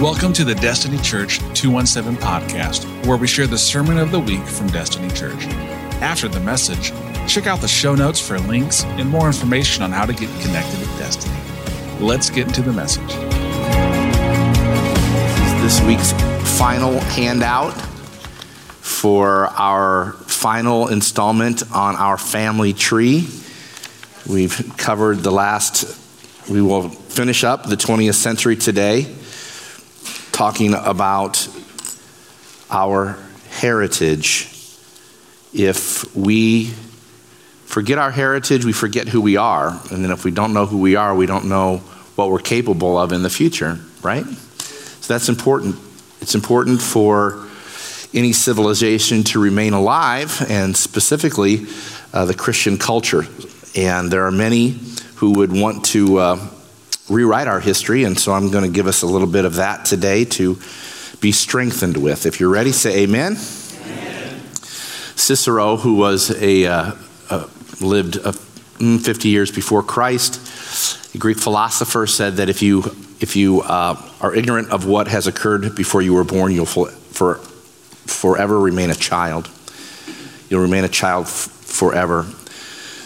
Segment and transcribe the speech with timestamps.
[0.00, 4.44] Welcome to the Destiny Church 217 podcast, where we share the sermon of the week
[4.46, 5.46] from Destiny Church.
[6.00, 6.92] After the message,
[7.26, 10.78] check out the show notes for links and more information on how to get connected
[10.78, 11.36] with Destiny.
[11.98, 13.12] Let's get into the message.
[15.62, 16.12] This week's
[16.60, 23.28] final handout for our final installment on our family tree.
[24.28, 25.98] We've covered the last,
[26.48, 29.17] we will finish up the 20th century today
[30.38, 31.48] talking about
[32.70, 33.18] our
[33.50, 34.46] heritage.
[35.52, 36.66] If we
[37.66, 39.70] forget our heritage, we forget who we are.
[39.90, 41.78] And then if we don't know who we are, we don't know
[42.14, 44.24] what we're capable of in the future, right?
[44.24, 45.74] So that's important.
[46.20, 47.44] It's important for
[48.14, 51.66] any civilization to remain alive, and specifically
[52.12, 53.24] uh, the Christian culture.
[53.74, 54.78] And there are many
[55.16, 56.18] who would want to.
[56.18, 56.48] Uh,
[57.08, 59.84] rewrite our history, and so I'm going to give us a little bit of that
[59.84, 60.58] today to
[61.20, 62.26] be strengthened with.
[62.26, 63.36] If you're ready, say amen.
[63.36, 64.40] amen.
[65.16, 66.92] Cicero, who was a, uh,
[67.30, 67.46] uh,
[67.80, 72.84] lived uh, 50 years before Christ, a Greek philosopher, said that if you,
[73.20, 77.36] if you uh, are ignorant of what has occurred before you were born, you'll for,
[78.06, 79.50] forever remain a child.
[80.48, 82.26] You'll remain a child f- forever.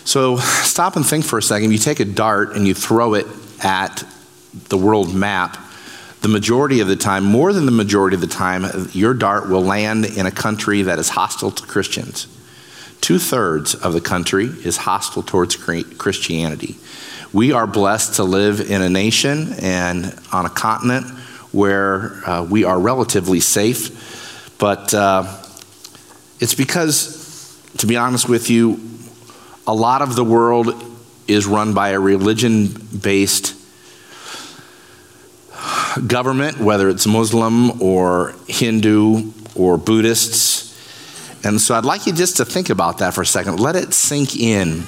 [0.04, 1.70] So stop and think for a second.
[1.70, 3.26] You take a dart and you throw it
[3.62, 4.04] at
[4.68, 5.56] the world map,
[6.20, 9.62] the majority of the time, more than the majority of the time, your dart will
[9.62, 12.28] land in a country that is hostile to Christians.
[13.00, 16.76] Two thirds of the country is hostile towards Christianity.
[17.32, 21.06] We are blessed to live in a nation and on a continent
[21.50, 25.24] where uh, we are relatively safe, but uh,
[26.38, 28.80] it's because, to be honest with you,
[29.66, 30.91] a lot of the world
[31.32, 32.68] is run by a religion
[33.02, 33.54] based
[36.06, 40.70] government, whether it's Muslim or Hindu or Buddhists.
[41.44, 43.58] And so I'd like you just to think about that for a second.
[43.58, 44.84] Let it sink in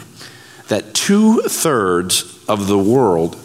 [0.68, 3.36] that two thirds of the world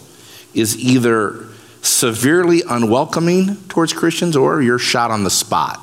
[0.54, 1.46] is either
[1.82, 5.80] severely unwelcoming towards Christians or you're shot on the spot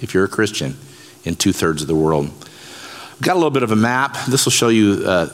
[0.00, 0.76] if you're a Christian
[1.24, 2.26] in two thirds of the world.
[2.26, 4.16] I've got a little bit of a map.
[4.26, 5.28] This will show you uh,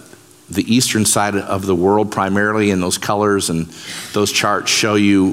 [0.51, 3.67] the eastern side of the world primarily, and those colors and
[4.13, 5.33] those charts show you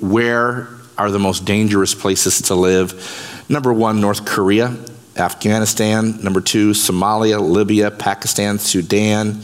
[0.00, 3.44] where are the most dangerous places to live.
[3.48, 4.76] Number one, North Korea,
[5.16, 6.22] Afghanistan.
[6.22, 9.40] Number two, Somalia, Libya, Pakistan, Sudan,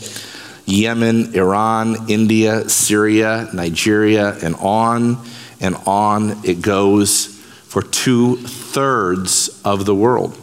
[0.66, 5.18] Yemen, Iran, India, Syria, Nigeria, and on
[5.60, 7.26] and on it goes
[7.66, 10.38] for two thirds of the world.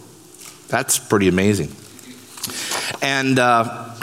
[0.68, 1.72] That's pretty amazing.
[3.02, 3.94] And uh,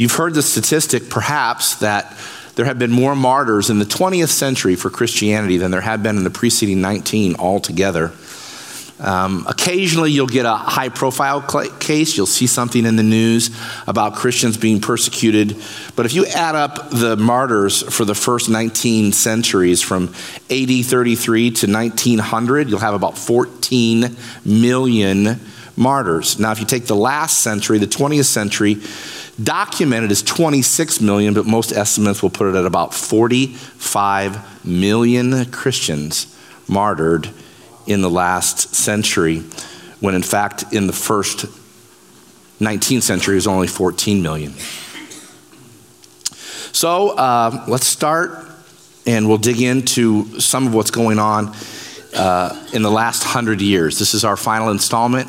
[0.00, 2.16] You've heard the statistic, perhaps, that
[2.54, 6.16] there have been more martyrs in the 20th century for Christianity than there have been
[6.16, 8.10] in the preceding 19 altogether.
[8.98, 12.16] Um, occasionally, you'll get a high profile case.
[12.16, 13.50] You'll see something in the news
[13.86, 15.62] about Christians being persecuted.
[15.96, 20.14] But if you add up the martyrs for the first 19 centuries from
[20.48, 24.16] AD 33 to 1900, you'll have about 14
[24.46, 25.40] million
[25.76, 26.38] martyrs.
[26.38, 28.78] Now, if you take the last century, the 20th century,
[29.42, 36.36] Documented is 26 million, but most estimates will put it at about 45 million Christians
[36.68, 37.30] martyred
[37.86, 39.40] in the last century,
[40.00, 41.46] when in fact, in the first
[42.60, 44.52] 19th century, it was only 14 million.
[46.72, 48.46] So uh, let's start
[49.06, 51.54] and we'll dig into some of what's going on
[52.14, 53.98] uh, in the last hundred years.
[53.98, 55.28] This is our final installment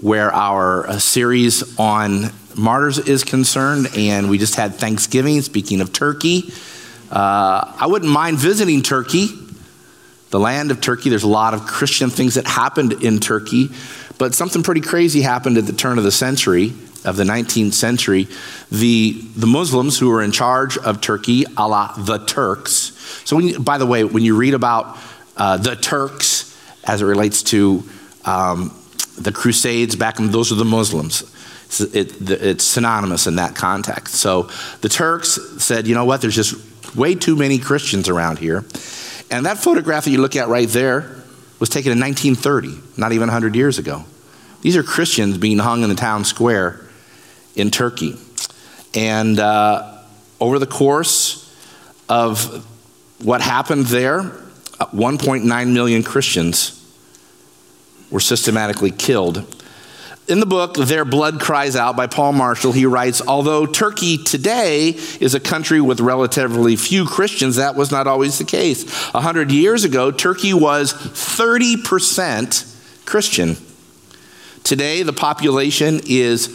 [0.00, 5.40] where our uh, series on martyrs is concerned, and we just had Thanksgiving.
[5.42, 6.52] Speaking of Turkey,
[7.10, 9.28] uh, I wouldn't mind visiting Turkey,
[10.30, 11.10] the land of Turkey.
[11.10, 13.70] There's a lot of Christian things that happened in Turkey,
[14.18, 16.72] but something pretty crazy happened at the turn of the century,
[17.04, 18.28] of the 19th century.
[18.70, 22.92] The, the Muslims who were in charge of Turkey, Allah the Turks.
[23.24, 24.98] So, you, by the way, when you read about
[25.36, 26.50] uh, the Turks
[26.84, 27.84] as it relates to
[28.24, 28.74] um,
[29.18, 31.22] the Crusades back in, those are the Muslims.
[31.80, 34.14] It, it's synonymous in that context.
[34.16, 34.48] So
[34.80, 36.54] the Turks said, you know what, there's just
[36.94, 38.64] way too many Christians around here.
[39.30, 41.22] And that photograph that you look at right there
[41.58, 44.04] was taken in 1930, not even 100 years ago.
[44.60, 46.80] These are Christians being hung in the town square
[47.56, 48.16] in Turkey.
[48.94, 49.98] And uh,
[50.40, 51.40] over the course
[52.08, 52.64] of
[53.22, 56.80] what happened there, 1.9 million Christians
[58.10, 59.53] were systematically killed
[60.26, 64.96] in the book, Their Blood Cries Out by Paul Marshall, he writes Although Turkey today
[65.20, 68.84] is a country with relatively few Christians, that was not always the case.
[69.14, 73.58] A hundred years ago, Turkey was 30% Christian.
[74.62, 76.48] Today, the population is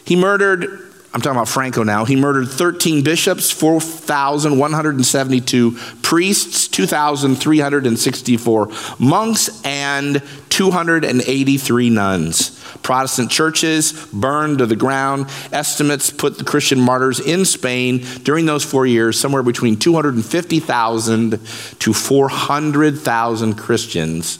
[0.06, 9.64] He murdered, I'm talking about Franco now, he murdered 13 bishops, 4,172 priests, 2,364 monks,
[9.64, 12.60] and 283 nuns.
[12.82, 15.28] Protestant churches burned to the ground.
[15.52, 21.40] Estimates put the Christian martyrs in Spain during those four years somewhere between 250,000
[21.80, 24.40] to 400,000 Christians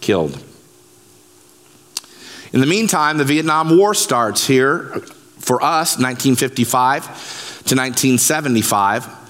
[0.00, 0.42] killed.
[2.54, 5.04] In the meantime, the Vietnam War starts here
[5.44, 7.04] for us, 1955
[7.66, 9.24] to 1975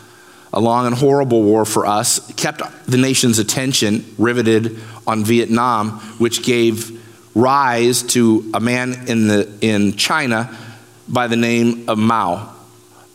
[0.54, 6.44] a long and horrible war for us, kept the nation's attention riveted on Vietnam, which
[6.44, 7.02] gave
[7.34, 10.56] rise to a man in, the, in China
[11.08, 12.54] by the name of Mao.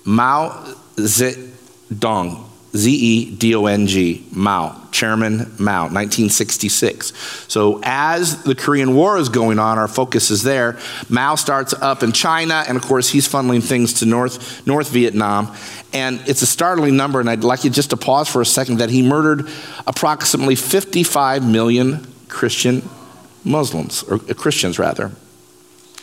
[0.03, 0.49] Mao
[0.97, 7.13] Zedong, Z E D O N G, Mao, Chairman Mao, 1966.
[7.47, 10.77] So, as the Korean War is going on, our focus is there.
[11.09, 15.55] Mao starts up in China, and of course, he's funneling things to North, North Vietnam.
[15.93, 18.77] And it's a startling number, and I'd like you just to pause for a second
[18.77, 19.49] that he murdered
[19.87, 22.87] approximately 55 million Christian
[23.43, 25.09] Muslims, or uh, Christians rather.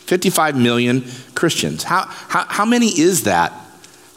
[0.07, 1.05] 55 million
[1.35, 1.83] Christians.
[1.83, 3.53] How, how, how many is that?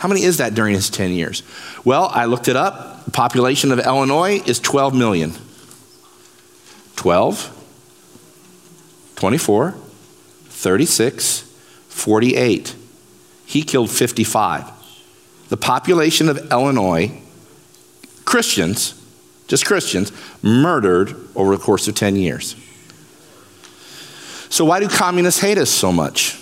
[0.01, 1.43] How many is that during his 10 years?
[1.85, 3.05] Well, I looked it up.
[3.05, 5.35] The population of Illinois is 12 million.
[6.97, 9.73] 12, 24,
[10.47, 11.41] 36,
[11.89, 12.75] 48.
[13.45, 14.71] He killed 55.
[15.51, 17.13] The population of Illinois,
[18.25, 18.95] Christians,
[19.49, 20.13] just Christians,
[20.43, 22.57] murdered over the course of 10 years.
[24.49, 26.41] So, why do communists hate us so much?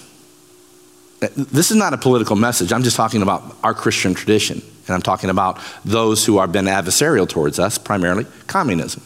[1.20, 2.72] This is not a political message.
[2.72, 4.62] I'm just talking about our Christian tradition.
[4.86, 9.02] And I'm talking about those who have been adversarial towards us, primarily communism.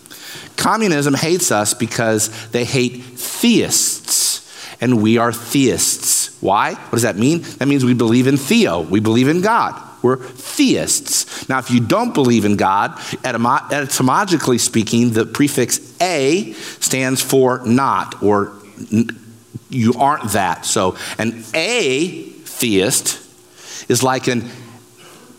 [0.56, 6.40] Communism hates us because they hate theists, and we are theists.
[6.40, 6.75] Why?
[6.75, 7.42] What does that mean?
[7.59, 9.81] That means we believe in theo, we believe in God.
[10.02, 11.49] We're theists.
[11.49, 18.23] Now, if you don't believe in God, etymologically speaking, the prefix a stands for not
[18.23, 18.52] or
[19.73, 20.64] you aren't that.
[20.64, 23.21] So an atheist
[23.91, 24.49] is like an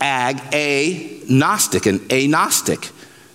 [0.00, 2.90] ag a gnostic, an agnostic.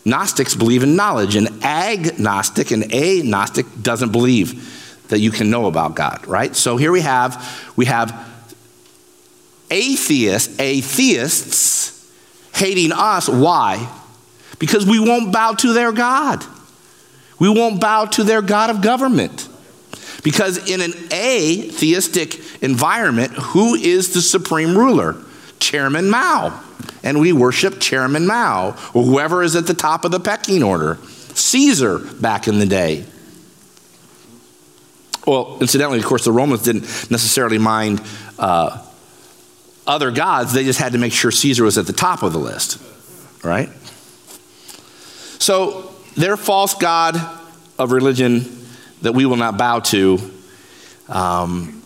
[0.05, 1.35] Gnostics believe in knowledge.
[1.35, 6.55] An agnostic, an agnostic doesn't believe that you can know about God, right?
[6.55, 8.27] So here we have we have
[9.69, 12.11] atheists, atheists
[12.53, 13.27] hating us.
[13.27, 13.89] Why?
[14.59, 16.43] Because we won't bow to their God.
[17.39, 19.48] We won't bow to their God of government.
[20.23, 25.15] Because in an atheistic environment, who is the supreme ruler?
[25.59, 26.63] Chairman Mao.
[27.03, 30.97] And we worship Chairman Mao, or whoever is at the top of the pecking order.
[31.33, 33.05] Caesar back in the day.
[35.25, 38.01] Well, incidentally, of course, the Romans didn't necessarily mind
[38.37, 38.85] uh,
[39.89, 42.39] other gods, they just had to make sure Caesar was at the top of the
[42.39, 42.79] list,
[43.43, 43.69] right?
[45.39, 47.19] So, their false god
[47.79, 48.58] of religion
[49.01, 50.19] that we will not bow to
[51.07, 51.81] um,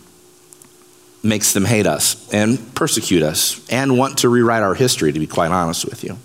[1.22, 5.26] makes them hate us and persecute us and want to rewrite our history, to be
[5.26, 6.16] quite honest with you.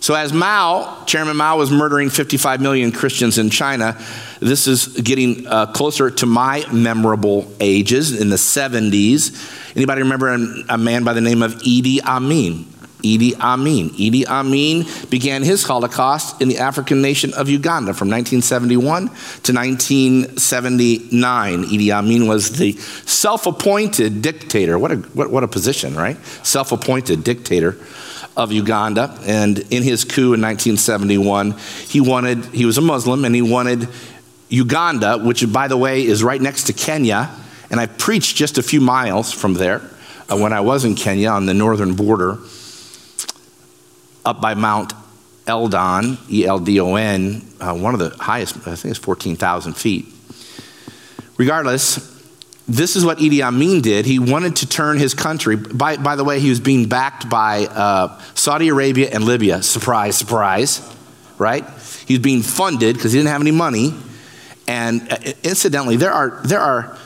[0.00, 3.98] So, as Mao, Chairman Mao, was murdering 55 million Christians in China,
[4.40, 9.76] this is getting uh, closer to my memorable ages in the 70s.
[9.76, 10.38] Anybody remember a,
[10.70, 12.69] a man by the name of Idi Amin?
[13.02, 13.90] Idi Amin.
[13.90, 21.64] Idi Amin began his Holocaust in the African nation of Uganda from 1971 to 1979.
[21.64, 24.78] Idi Amin was the self appointed dictator.
[24.78, 26.16] What a, what, what a position, right?
[26.44, 27.76] Self appointed dictator
[28.36, 29.16] of Uganda.
[29.22, 31.52] And in his coup in 1971,
[31.86, 33.88] he wanted, he was a Muslim, and he wanted
[34.48, 37.30] Uganda, which, by the way, is right next to Kenya.
[37.70, 39.82] And I preached just a few miles from there
[40.28, 42.38] uh, when I was in Kenya on the northern border
[44.24, 44.92] up by Mount
[45.46, 49.74] Eldon, E L D O N, uh, one of the highest, I think it's 14,000
[49.74, 50.06] feet.
[51.36, 52.20] Regardless,
[52.68, 54.06] this is what Idi Amin did.
[54.06, 55.56] He wanted to turn his country.
[55.56, 59.62] By, by the way, he was being backed by uh, Saudi Arabia and Libya.
[59.62, 60.80] Surprise, surprise,
[61.36, 61.64] right?
[62.06, 63.94] He was being funded because he didn't have any money.
[64.68, 66.96] And uh, incidentally, there are, there are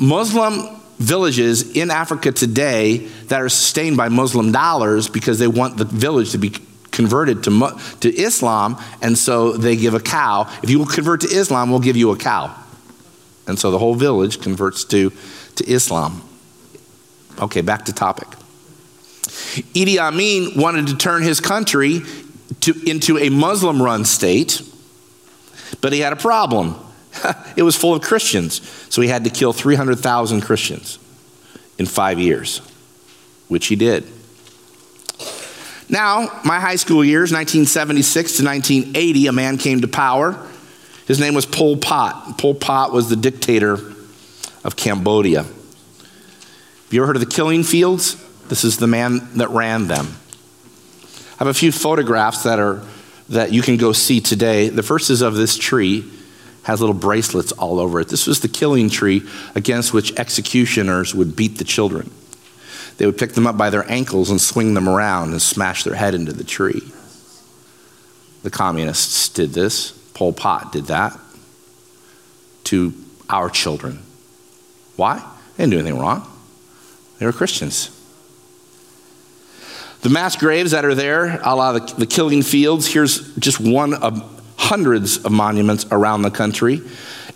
[0.00, 5.84] Muslim villages in Africa today that are sustained by Muslim dollars because they want the
[5.84, 6.52] village to be
[6.90, 10.48] converted to, to Islam, and so they give a cow.
[10.62, 12.54] If you will convert to Islam, we'll give you a cow.
[13.46, 15.10] And so the whole village converts to,
[15.56, 16.22] to Islam.
[17.40, 18.28] Okay, back to topic.
[19.74, 22.02] Idi Amin wanted to turn his country
[22.60, 24.62] to, into a Muslim run state,
[25.80, 26.76] but he had a problem.
[27.56, 28.60] it was full of Christians.
[28.88, 30.98] So he had to kill 300,000 Christians
[31.78, 32.58] in five years,
[33.48, 34.04] which he did.
[35.88, 40.38] Now, my high school years, 1976 to 1980, a man came to power.
[41.06, 42.38] His name was Pol Pot.
[42.38, 43.74] Pol Pot was the dictator
[44.64, 45.42] of Cambodia.
[45.42, 48.16] Have you ever heard of the killing fields?
[48.48, 50.06] This is the man that ran them.
[51.34, 52.82] I have a few photographs that are
[53.28, 54.68] that you can go see today.
[54.68, 56.10] The first is of this tree
[56.64, 58.08] has little bracelets all over it.
[58.08, 59.22] This was the killing tree
[59.54, 62.10] against which executioners would beat the children.
[62.98, 65.94] They would pick them up by their ankles and swing them around and smash their
[65.94, 66.82] head into the tree.
[68.42, 69.92] The communists did this.
[70.14, 71.18] Pol Pot did that
[72.64, 72.92] to
[73.28, 74.00] our children.
[74.96, 75.18] Why?
[75.56, 76.28] They didn't do anything wrong.
[77.18, 77.98] They were Christians.
[80.02, 83.94] The mass graves that are there, a la the, the killing fields, here's just one
[83.94, 84.31] of
[84.62, 86.80] hundreds of monuments around the country.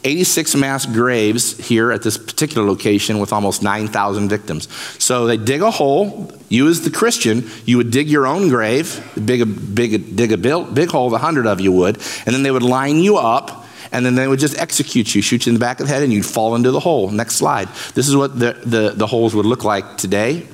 [0.04, 4.68] 86 mass graves here at this particular location with almost 9,000 victims.
[5.02, 6.30] So they dig a hole.
[6.48, 10.74] You, as the Christian, you would dig your own grave, big, big, dig a big,
[10.74, 14.06] big hole, the hundred of you would, and then they would line you up, and
[14.06, 16.12] then they would just execute you, shoot you in the back of the head, and
[16.12, 17.10] you'd fall into the hole.
[17.10, 17.68] Next slide.
[17.94, 20.46] This is what the, the, the holes would look like today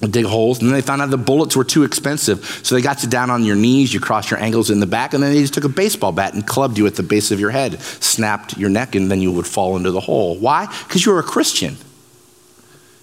[0.00, 0.58] dig holes.
[0.60, 2.44] And then they found out the bullets were too expensive.
[2.62, 5.14] So they got you down on your knees, you crossed your ankles in the back,
[5.14, 7.40] and then they just took a baseball bat and clubbed you at the base of
[7.40, 10.36] your head, snapped your neck, and then you would fall into the hole.
[10.36, 10.66] Why?
[10.86, 11.76] Because you were a Christian.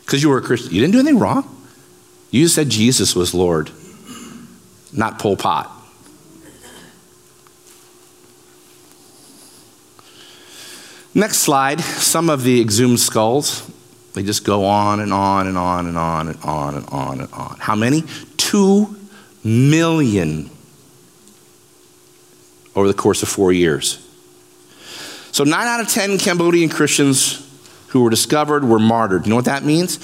[0.02, 0.74] Because you were a Christian.
[0.74, 1.50] You didn't do anything wrong.
[2.30, 3.70] You said Jesus was Lord,
[4.92, 5.70] not Pol Pot.
[11.16, 13.70] Next slide, some of the exhumed skulls.
[14.14, 17.34] They just go on and on and on and on and on and on and
[17.34, 17.58] on.
[17.60, 18.04] How many?
[18.38, 18.96] Two
[19.44, 20.50] million
[22.76, 24.00] over the course of four years.
[25.32, 27.40] So, nine out of 10 Cambodian Christians
[27.88, 29.26] who were discovered were martyred.
[29.26, 29.98] You know what that means?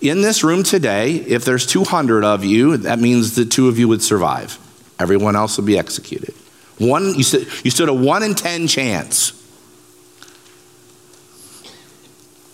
[0.00, 3.88] In this room today, if there's 200 of you, that means the two of you
[3.88, 4.58] would survive.
[4.98, 6.34] Everyone else would be executed.
[6.78, 9.43] One, you stood, you stood a one in 10 chance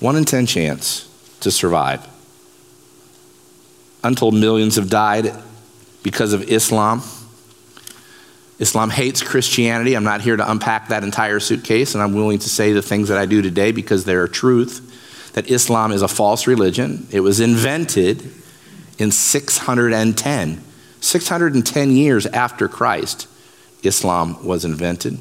[0.01, 1.07] One in 10 chance
[1.41, 2.07] to survive.
[4.03, 5.35] Untold millions have died
[6.03, 7.03] because of Islam.
[8.59, 9.95] Islam hates Christianity.
[9.95, 13.09] I'm not here to unpack that entire suitcase, and I'm willing to say the things
[13.09, 14.87] that I do today because they're truth.
[15.35, 17.07] That Islam is a false religion.
[17.11, 18.31] It was invented
[18.99, 20.65] in 610.
[21.03, 23.29] 610 years after Christ,
[23.83, 25.19] Islam was invented.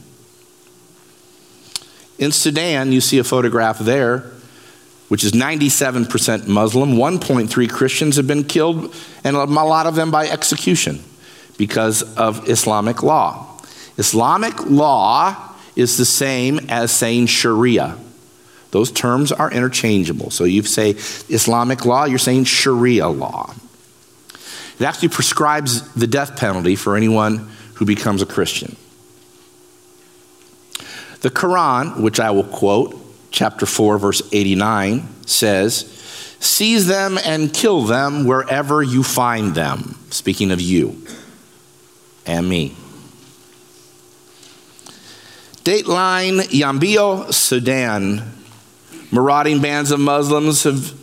[2.18, 4.32] In Sudan, you see a photograph there
[5.10, 6.94] which is 97% Muslim.
[6.94, 11.04] 1.3 Christians have been killed, and a lot of them by execution
[11.58, 13.60] because of Islamic law.
[13.98, 15.36] Islamic law
[15.76, 17.98] is the same as saying Sharia.
[18.72, 20.30] Those terms are interchangeable.
[20.30, 23.54] So you say Islamic law, you're saying Sharia law.
[24.80, 28.78] It actually prescribes the death penalty for anyone who becomes a Christian.
[31.22, 32.96] The Quran, which I will quote,
[33.32, 35.96] chapter 4, verse 89 says,
[36.40, 39.96] Seize them and kill them wherever you find them.
[40.10, 41.06] Speaking of you
[42.26, 42.76] and me.
[45.64, 48.34] Dateline Yambio, Sudan.
[49.12, 50.99] Marauding bands of Muslims have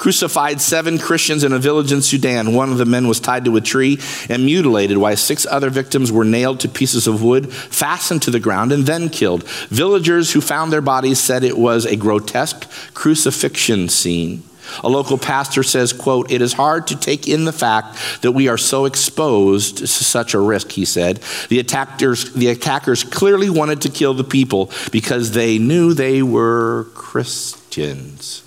[0.00, 2.54] crucified seven Christians in a village in Sudan.
[2.54, 3.98] One of the men was tied to a tree
[4.30, 8.40] and mutilated, while six other victims were nailed to pieces of wood, fastened to the
[8.40, 9.46] ground, and then killed.
[9.68, 14.42] Villagers who found their bodies said it was a grotesque crucifixion scene.
[14.82, 18.48] A local pastor says, quote, It is hard to take in the fact that we
[18.48, 21.18] are so exposed to such a risk, he said.
[21.50, 26.86] The attackers, the attackers clearly wanted to kill the people because they knew they were
[26.94, 28.44] Christians.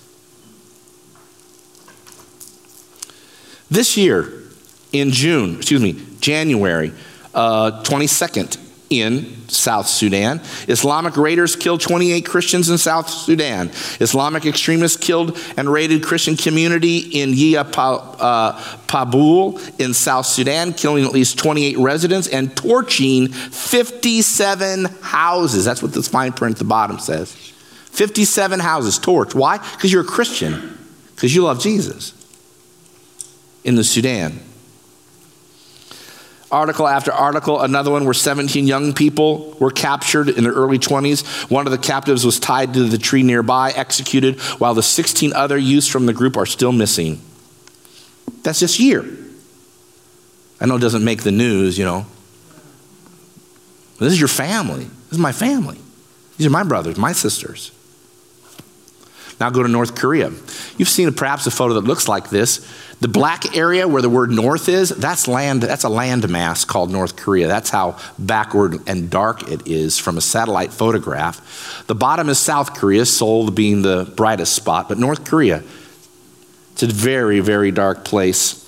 [3.74, 4.32] This year,
[4.92, 6.92] in June, excuse me, January
[7.34, 8.56] uh, 22nd,
[8.88, 10.40] in South Sudan.
[10.68, 13.70] Islamic raiders killed 28 Christians in South Sudan.
[13.98, 18.52] Islamic extremists killed and raided Christian community in Yia uh,
[18.86, 25.64] Pabul in South Sudan, killing at least 28 residents and torching 57 houses.
[25.64, 27.32] That's what this fine print at the bottom says.
[27.32, 29.34] 57 houses torched.
[29.34, 29.58] Why?
[29.58, 30.78] Because you're a Christian,
[31.16, 32.13] because you love Jesus
[33.64, 34.38] in the Sudan.
[36.52, 41.50] Article after article, another one where 17 young people were captured in their early 20s.
[41.50, 45.58] One of the captives was tied to the tree nearby, executed, while the 16 other
[45.58, 47.20] youths from the group are still missing.
[48.44, 49.04] That's this year.
[50.60, 52.06] I know it doesn't make the news, you know.
[53.98, 54.84] This is your family.
[54.84, 55.78] This is my family.
[56.36, 57.72] These are my brothers, my sisters.
[59.40, 60.30] Now go to North Korea.
[60.76, 62.66] You've seen perhaps a photo that looks like this.
[63.00, 67.16] The black area where the word north is, that's land, that's a landmass called North
[67.16, 67.48] Korea.
[67.48, 71.84] That's how backward and dark it is from a satellite photograph.
[71.86, 75.62] The bottom is South Korea, Seoul being the brightest spot, but North Korea,
[76.72, 78.60] it's a very, very dark place.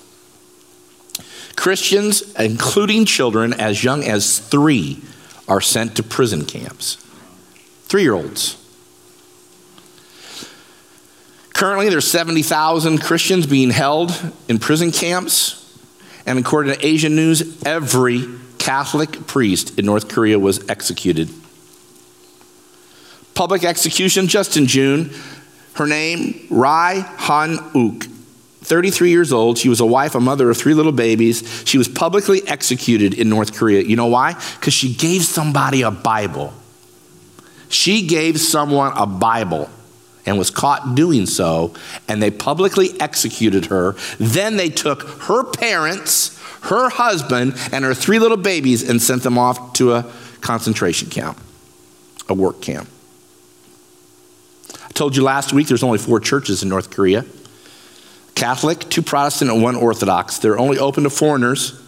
[1.57, 5.01] Christians, including children as young as three,
[5.49, 6.97] are sent to prison camps.
[7.85, 8.63] Three year olds.
[11.57, 14.13] Currently, there's 70,000 Christians being held
[14.47, 15.63] in prison camps.
[16.27, 18.27] And according to Asian News, every
[18.59, 21.31] Catholic priest in North Korea was executed.
[23.33, 25.11] Public execution just in June.
[25.77, 28.07] Her name, Rai Han Uk.
[28.61, 29.57] 33 years old.
[29.57, 31.63] She was a wife, a mother of three little babies.
[31.65, 33.81] She was publicly executed in North Korea.
[33.81, 34.35] You know why?
[34.61, 36.53] Because she gave somebody a Bible.
[37.71, 39.71] She gave someone a Bible
[40.27, 41.73] and was caught doing so,
[42.09, 43.95] and they publicly executed her.
[44.19, 49.39] Then they took her parents, her husband, and her three little babies and sent them
[49.39, 51.41] off to a concentration camp,
[52.29, 52.89] a work camp.
[54.85, 57.25] I told you last week there's only four churches in North Korea
[58.35, 60.39] Catholic, two Protestant, and one Orthodox.
[60.39, 61.81] They're only open to foreigners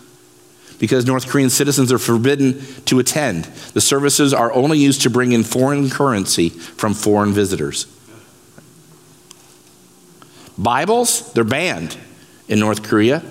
[0.78, 3.44] because North Korean citizens are forbidden to attend.
[3.74, 7.86] The services are only used to bring in foreign currency from foreign visitors.
[10.58, 11.96] Bibles, they're banned
[12.48, 13.22] in North Korea.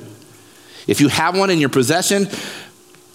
[0.87, 2.27] If you have one in your possession,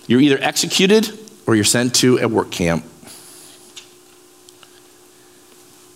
[0.06, 2.84] you're either executed or you're sent to a work camp.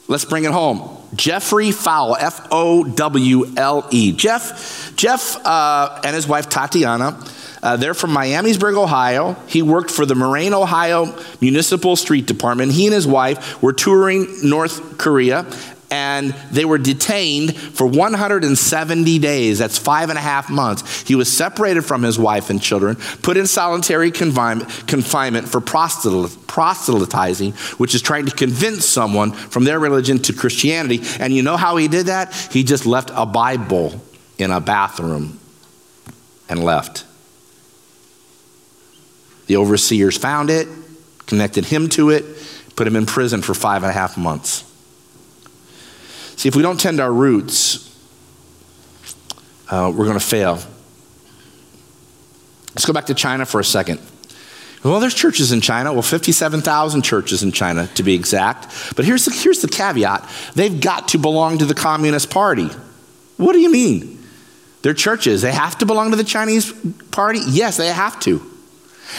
[0.09, 0.97] Let's bring it home.
[1.15, 4.13] Jeffrey Fowle, F O W L E.
[4.13, 7.21] Jeff, Jeff uh, and his wife Tatiana,
[7.63, 9.35] uh, they're from Miamisburg, Ohio.
[9.49, 12.73] He worked for the Moraine, Ohio Municipal Street Department.
[12.73, 15.45] He and his wife were touring North Korea
[15.91, 19.59] and they were detained for 170 days.
[19.59, 21.03] That's five and a half months.
[21.03, 27.95] He was separated from his wife and children, put in solitary confinement for proselytizing, which
[27.95, 31.03] is trying to convince someone from their religion to Christianity.
[31.21, 32.35] And you know how he did that?
[32.51, 34.01] He just left a Bible
[34.39, 35.39] in a bathroom
[36.49, 37.05] and left.
[39.47, 40.67] The overseers found it,
[41.27, 42.25] connected him to it,
[42.75, 44.65] put him in prison for five and a half months.
[46.37, 47.83] See, if we don't tend our roots,
[49.71, 50.61] uh, we're going to fail.
[52.75, 54.01] Let's go back to China for a second.
[54.85, 55.93] Well, there's churches in China.
[55.93, 58.95] Well, 57,000 churches in China, to be exact.
[58.95, 62.69] But here's the, here's the caveat they've got to belong to the Communist Party.
[63.37, 64.25] What do you mean?
[64.83, 65.43] They're churches.
[65.43, 66.73] They have to belong to the Chinese
[67.11, 67.41] Party?
[67.49, 68.41] Yes, they have to.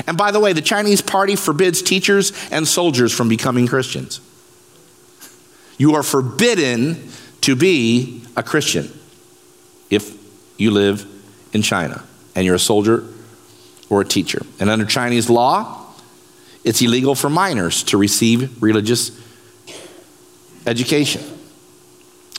[0.06, 4.22] And by the way, the Chinese Party forbids teachers and soldiers from becoming Christians.
[5.78, 7.10] You are forbidden
[7.42, 8.92] to be a Christian
[9.90, 10.18] if
[10.58, 11.06] you live
[11.54, 12.04] in China
[12.36, 13.04] and you're a soldier
[13.90, 14.46] or a teacher.
[14.60, 15.86] And under Chinese law,
[16.64, 19.12] it's illegal for minors to receive religious
[20.66, 21.24] education.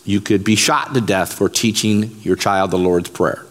[0.05, 3.45] You could be shot to death for teaching your child the Lord's Prayer.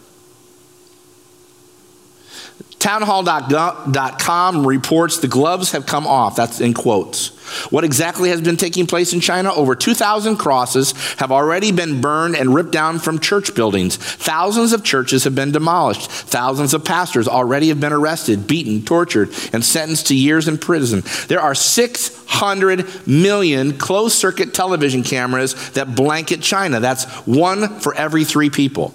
[2.78, 6.36] Townhall.com reports the gloves have come off.
[6.36, 7.37] That's in quotes.
[7.70, 9.52] What exactly has been taking place in China?
[9.52, 13.96] Over 2,000 crosses have already been burned and ripped down from church buildings.
[13.96, 16.10] Thousands of churches have been demolished.
[16.10, 21.02] Thousands of pastors already have been arrested, beaten, tortured, and sentenced to years in prison.
[21.28, 26.80] There are 600 million closed circuit television cameras that blanket China.
[26.80, 28.94] That's one for every three people.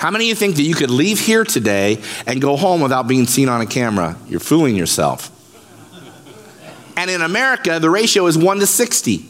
[0.00, 3.06] How many of you think that you could leave here today and go home without
[3.06, 4.16] being seen on a camera?
[4.28, 5.30] You're fooling yourself.
[7.00, 9.24] And in America, the ratio is 1 to 60.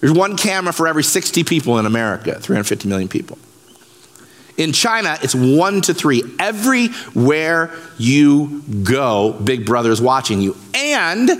[0.00, 3.38] There's one camera for every 60 people in America, 350 million people.
[4.58, 6.36] In China, it's 1 to 3.
[6.38, 10.58] Everywhere you go, Big Brother is watching you.
[10.74, 11.30] And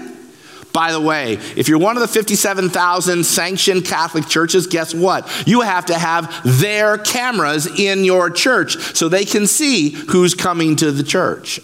[0.72, 5.30] by the way, if you're one of the 57,000 sanctioned Catholic churches, guess what?
[5.46, 10.74] You have to have their cameras in your church so they can see who's coming
[10.76, 11.60] to the church.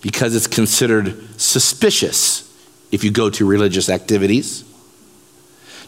[0.00, 2.46] Because it's considered suspicious
[2.90, 4.64] if you go to religious activities.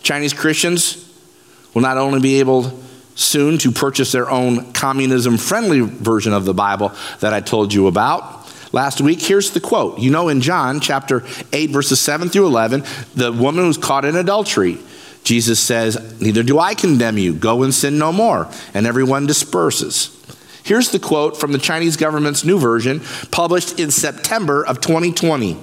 [0.03, 1.09] Chinese Christians
[1.75, 2.79] will not only be able
[3.15, 7.87] soon to purchase their own communism friendly version of the Bible that I told you
[7.87, 9.21] about, last week.
[9.21, 9.99] Here's the quote.
[9.99, 11.23] You know, in John chapter
[11.53, 14.79] 8, verses 7 through 11, the woman who's caught in adultery,
[15.25, 17.35] Jesus says, Neither do I condemn you.
[17.35, 18.49] Go and sin no more.
[18.75, 20.19] And everyone disperses.
[20.65, 25.57] Here's the quote from the Chinese government's new version, published in September of 2020.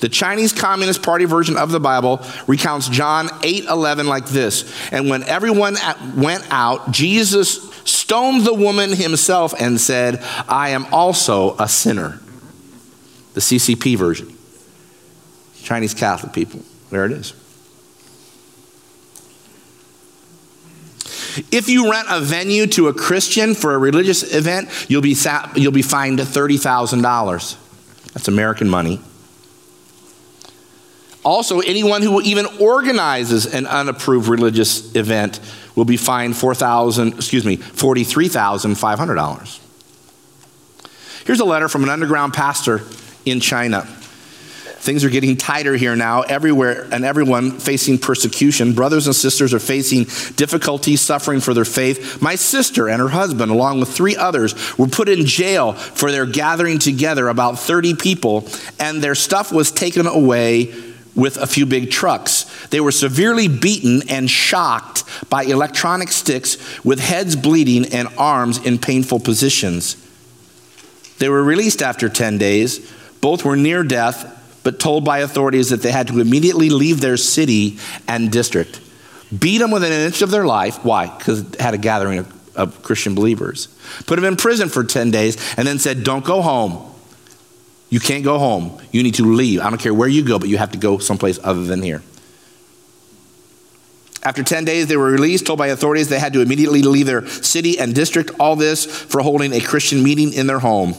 [0.00, 4.64] The Chinese Communist Party version of the Bible recounts John 8:11 like this.
[4.92, 5.76] And when everyone
[6.14, 12.20] went out, Jesus stoned the woman himself and said, "I am also a sinner."
[13.36, 14.34] the CCP version.
[15.62, 16.62] Chinese Catholic people.
[16.88, 17.34] There it is.
[21.50, 25.16] If you rent a venue to a Christian for a religious event, you'll be,
[25.54, 27.56] you'll be fined $30,000.
[28.12, 29.00] That's American money.
[31.24, 35.40] Also, anyone who even organizes an unapproved religious event
[35.74, 39.60] will be fined 4000 excuse me, $43,500.
[41.26, 42.82] Here's a letter from an underground pastor
[43.24, 43.88] in China.
[44.86, 48.72] Things are getting tighter here now, everywhere and everyone facing persecution.
[48.72, 50.04] Brothers and sisters are facing
[50.36, 52.22] difficulties, suffering for their faith.
[52.22, 56.24] My sister and her husband, along with three others, were put in jail for their
[56.24, 60.72] gathering together, about 30 people, and their stuff was taken away
[61.16, 62.44] with a few big trucks.
[62.68, 68.78] They were severely beaten and shocked by electronic sticks with heads bleeding and arms in
[68.78, 69.96] painful positions.
[71.18, 74.35] They were released after 10 days both were near death,
[74.66, 78.80] but told by authorities that they had to immediately leave their city and district.
[79.38, 80.84] Beat them within an inch of their life.
[80.84, 81.06] Why?
[81.06, 83.68] Because it had a gathering of, of Christian believers.
[84.06, 86.92] Put them in prison for 10 days and then said, Don't go home.
[87.90, 88.76] You can't go home.
[88.90, 89.60] You need to leave.
[89.60, 92.02] I don't care where you go, but you have to go someplace other than here.
[94.24, 97.24] After 10 days, they were released, told by authorities they had to immediately leave their
[97.28, 100.96] city and district, all this for holding a Christian meeting in their home.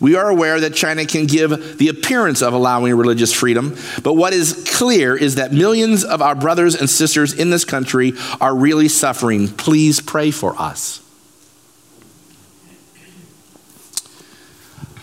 [0.00, 4.32] We are aware that China can give the appearance of allowing religious freedom, but what
[4.32, 8.88] is clear is that millions of our brothers and sisters in this country are really
[8.88, 9.48] suffering.
[9.48, 11.00] Please pray for us.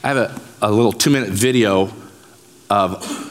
[0.03, 1.91] I have a, a little two minute video
[2.69, 3.25] of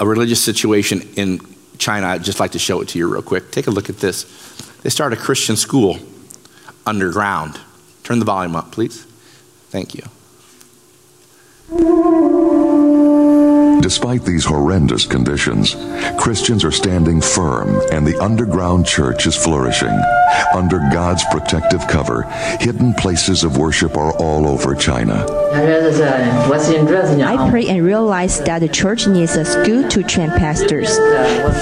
[0.00, 1.40] a religious situation in
[1.78, 2.06] China.
[2.08, 3.50] I'd just like to show it to you real quick.
[3.50, 4.24] Take a look at this.
[4.82, 5.98] They start a Christian school
[6.86, 7.60] underground.
[8.02, 9.04] Turn the volume up, please.
[9.70, 10.02] Thank you.
[13.80, 15.74] Despite these horrendous conditions,
[16.18, 19.98] Christians are standing firm and the underground church is flourishing.
[20.54, 22.24] Under God's protective cover,
[22.60, 25.26] hidden places of worship are all over China.
[27.24, 30.98] I pray and realize that the church needs a school to train pastors.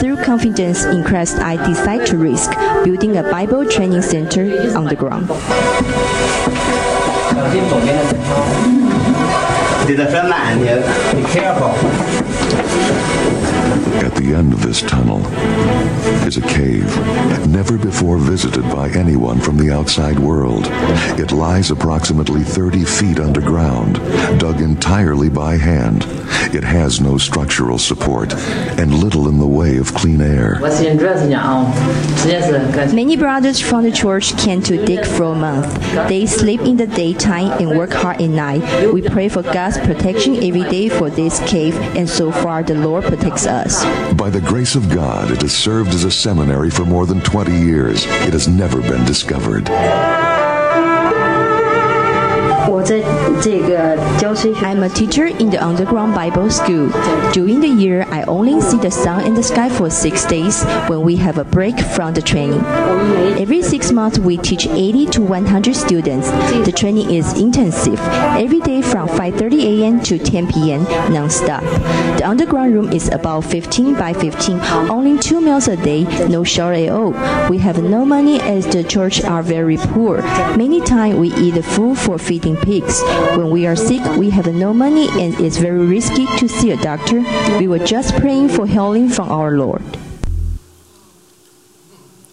[0.01, 2.51] Through confidence in Christ, I decide to risk
[2.85, 5.31] building a Bible training center on the ground.
[9.87, 10.79] 你在说慢点
[11.15, 11.73] 你 careful
[14.11, 15.25] At the end of this tunnel
[16.27, 16.85] is a cave,
[17.47, 20.67] never before visited by anyone from the outside world.
[21.19, 23.95] It lies approximately 30 feet underground,
[24.41, 26.05] dug entirely by hand.
[26.53, 28.35] It has no structural support
[28.81, 30.59] and little in the way of clean air.
[32.93, 35.73] Many brothers from the church came to dig for a month.
[36.09, 38.93] They sleep in the daytime and work hard at night.
[38.93, 43.05] We pray for God's protection every day for this cave, and so far the Lord
[43.05, 43.85] protects us.
[44.17, 47.53] By the grace of God, it has served as a seminary for more than 20
[47.59, 48.05] years.
[48.05, 49.69] It has never been discovered.
[54.63, 56.89] I'm a teacher in the underground Bible school.
[57.33, 61.03] During the year, I only see the sun and the sky for six days when
[61.03, 62.61] we have a break from the training.
[63.41, 66.31] Every six months, we teach 80 to 100 students.
[66.65, 67.99] The training is intensive,
[68.39, 70.01] every day from 5:30 a.m.
[70.03, 70.85] to 10 p.m.
[71.13, 71.65] non-stop.
[72.19, 76.75] The underground room is about 15 by 15, only two meals a day, no shower
[76.75, 77.13] at all.
[77.51, 80.23] We have no money as the church are very poor.
[80.57, 83.03] Many times we eat food for feeding pigs.
[83.37, 86.77] When we are sick, we have no money and it's very risky to see a
[86.77, 87.21] doctor.
[87.59, 89.83] We were just praying for healing from our Lord.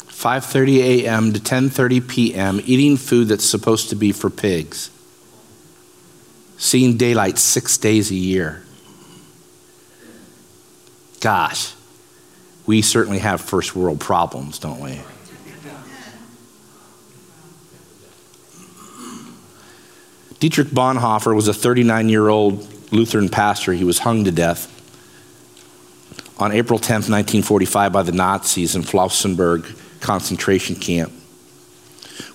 [0.08, 1.34] 5:30 a.m.
[1.34, 2.62] to 10:30 p.m.
[2.66, 4.90] eating food that's supposed to be for pigs.
[6.58, 8.64] Seeing daylight 6 days a year.
[11.22, 11.74] Gosh.
[12.66, 15.00] We certainly have first world problems, don't we?
[20.40, 23.74] Dietrich Bonhoeffer was a 39 year old Lutheran pastor.
[23.74, 24.74] He was hung to death
[26.40, 31.12] on April 10, 1945, by the Nazis in Flossenburg concentration camp.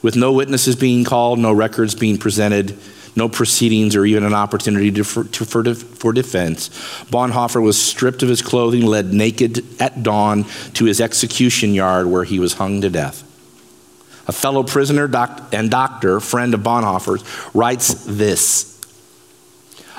[0.03, 2.77] With no witnesses being called, no records being presented,
[3.15, 6.71] no proceedings, or even an opportunity to, for, to, for, for defense,
[7.11, 12.25] Bonhoeffer was stripped of his clothing, led naked at dawn to his execution yard where
[12.25, 13.23] he was hung to death.
[14.27, 18.81] A fellow prisoner doc- and doctor, friend of Bonhoeffer's, writes this.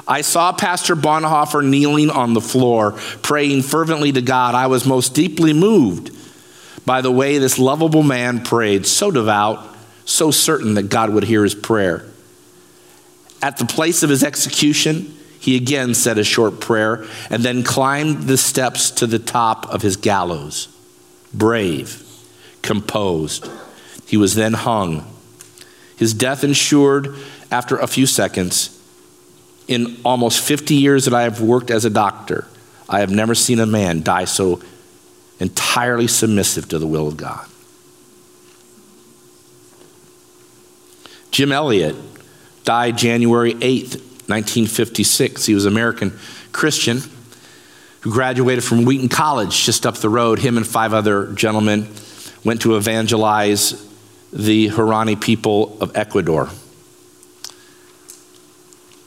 [0.08, 4.56] I saw Pastor Bonhoeffer kneeling on the floor, praying fervently to God.
[4.56, 6.12] I was most deeply moved
[6.86, 11.44] by the way this lovable man prayed, so devout, so certain that God would hear
[11.44, 12.06] his prayer.
[13.42, 18.24] At the place of his execution, he again said a short prayer and then climbed
[18.24, 20.68] the steps to the top of his gallows.
[21.34, 22.04] Brave,
[22.62, 23.50] composed,
[24.14, 25.12] he was then hung.
[25.98, 27.16] His death ensured
[27.50, 28.80] after a few seconds.
[29.68, 32.48] In almost 50 years that I have worked as a doctor,
[32.88, 34.62] I have never seen a man die so
[35.40, 37.44] entirely submissive to the will of God.
[41.32, 41.96] Jim Elliot
[42.66, 43.96] died January 8th,
[44.30, 45.48] 1956.
[45.48, 46.20] He was an American
[46.52, 47.02] Christian
[48.02, 50.38] who graduated from Wheaton College just up the road.
[50.38, 51.88] Him and five other gentlemen
[52.44, 53.90] went to evangelize
[54.34, 56.50] the Huaorani people of Ecuador.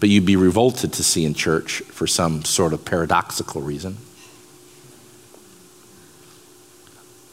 [0.00, 3.96] but you'd be revolted to see in church for some sort of paradoxical reason.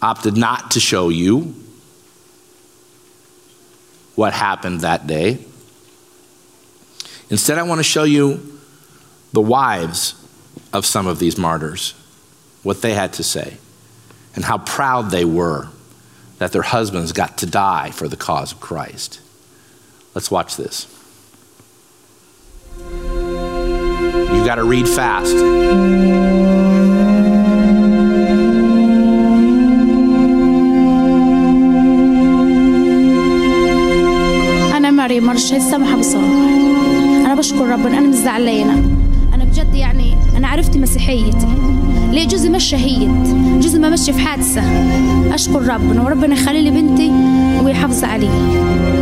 [0.02, 1.54] Opted not to show you
[4.16, 5.40] what happened that day.
[7.30, 8.60] Instead, I want to show you
[9.32, 10.16] the wives
[10.74, 11.94] of some of these martyrs,
[12.64, 13.58] what they had to say,
[14.35, 15.69] and how proud they were
[16.39, 19.21] that their husbands got to die for the cause of Christ.
[20.15, 20.87] Let's watch this.
[22.79, 25.35] You got to read fast.
[34.77, 36.27] أنا مريم مرشد سمحة بصراحة
[37.27, 39.10] أنا بشكر ربنا أنا مش زعلانة أنا
[39.52, 41.48] بجد يعني أنا عرفت مسيحيتي.
[42.12, 43.10] ليه جوزي مش شهيد
[43.60, 44.62] جوزي ما مشي في حادثة.
[45.34, 47.12] أشكر ربنا وربنا يخلي لي بنتي
[47.66, 48.30] ويحافظ عليه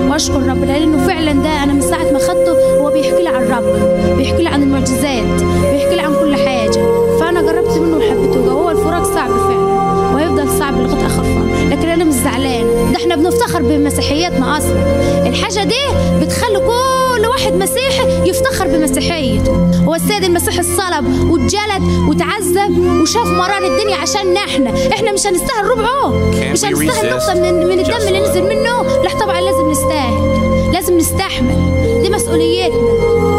[0.09, 4.15] وأشكر ربنا لأنه فعلا ده أنا من ساعة ما خدته هو بيحكي لي عن ربنا
[4.17, 6.81] بيحكي لي عن المعجزات بيحكي لي عن كل حاجة.
[7.19, 12.03] فأنا جربت منه وحبيته هو الفراق صعب فعلا وهيفضل صعب لغايه اخر فم لكن أنا
[12.03, 12.58] مش زعلان.
[12.99, 14.83] إحنا بنفتخر بمسيحيتنا أصلا
[15.27, 15.81] الحاجة دي
[16.21, 19.51] بتخلي كل واحد مسيحي يفتخر بمسيحيته.
[19.87, 26.09] هو السيد المسيح الصلب واتجلد وتعذب وشاف مرار الدنيا عشان إحنا إحنا مش هنستاهل ربعه.
[26.51, 28.83] مش هنستاهل نقطة من, من الدم اللي نزل منه.
[29.03, 30.73] لا طبعا لازم نستاهل.
[30.73, 31.55] لازم نستحمل.
[32.01, 32.79] دي مسؤوليتنا.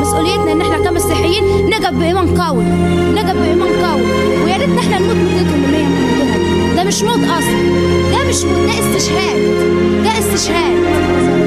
[0.01, 2.65] مسؤوليتنا إن إحنا كمسيحيين نقف بإيمان قوي.
[3.15, 4.03] نقف بإيمان قوي.
[4.45, 5.90] ويا ريت إحنا نموت مدتهم اللي
[6.91, 7.63] مش موت أصلا.
[8.13, 9.39] ده مش موت ده استشهاد.
[10.05, 10.77] ده استشهاد.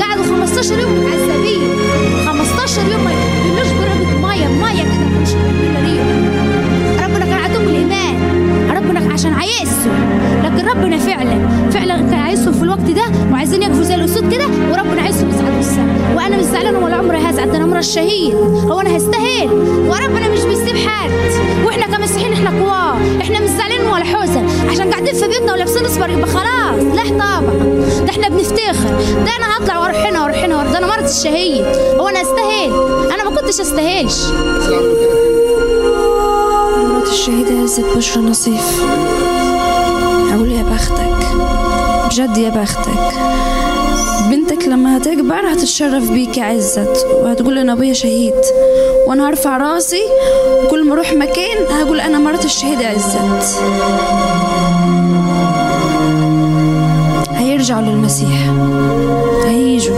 [0.01, 1.61] قعدوا 15 يوم متعذبين.
[2.27, 5.05] 15 يوم ما يقولوش بربة مية مية كده
[5.81, 6.29] ريهم
[7.03, 7.92] ربنا كان عندهم ربنا
[9.13, 10.19] عشان عايزهم.
[10.43, 15.01] لكن ربنا فعلا فعلا كان عايزهم في الوقت ده وعايزين يقفوا زي الأسود كده وربنا
[15.01, 18.33] عايزهم يصعدوا السما وأنا مش زعلانة ولا عمري هزعل ده أنا عمري الشهيد
[18.69, 19.49] هو أنا هستاهل
[19.87, 21.11] وربنا مش بيسيب حد.
[21.65, 24.45] وإحنا كمسيحيين إحنا قواه إحنا مش زعلانين ولا حزن.
[24.69, 27.41] عشان قاعدين في بيوتنا ولابسين أصفر يبقى خلاص لا طبعا.
[28.05, 28.89] ده إحنا بنفتخر.
[29.25, 30.37] ده أنا هطلع وأروح هنا وأروح.
[30.43, 31.65] هنا ده أنا مرض الشهيد.
[31.99, 32.71] هو أنا استاهل
[33.13, 34.17] أنا ما كنتش استاهلش
[37.03, 38.83] مرات الشهيدة عزت بشرى نصيف.
[40.33, 41.27] أقول يا بختك
[42.05, 43.13] بجد يا بختك
[44.31, 48.33] بنتك لما هتكبر هتتشرف بيك يا عزت وهتقول أنا أبويا شهيد
[49.07, 50.01] وأنا هرفع راسي
[50.63, 53.59] وكل ما أروح مكان هقول أنا مرات الشهيدة عزت.
[57.29, 58.49] هيرجعوا للمسيح.
[59.45, 59.97] هيجوا.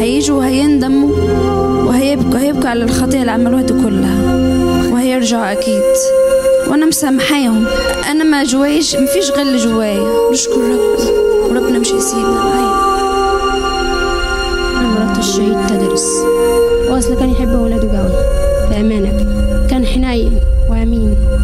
[0.00, 1.10] هيجوا وهيندموا
[1.86, 4.65] وهيبكوا هيبكوا على الخطية اللي عملوها دي كلها.
[5.06, 5.82] وهيرجعوا أكيد.
[6.68, 7.66] وأنا مسامحاهم.
[8.10, 10.30] أنا ما جوايش مفيش غل جوايا.
[10.32, 11.10] نشكر ربنا
[11.50, 12.76] وربنا مش هيسيبنا معايا.
[14.82, 16.06] مرات الشهيد تدرس.
[16.88, 18.10] هو أصلا كان يحب أولاده قوي
[18.70, 19.26] بأمانة.
[19.70, 20.40] كان حنين.
[20.70, 21.16] وأمين.
[21.30, 21.35] ما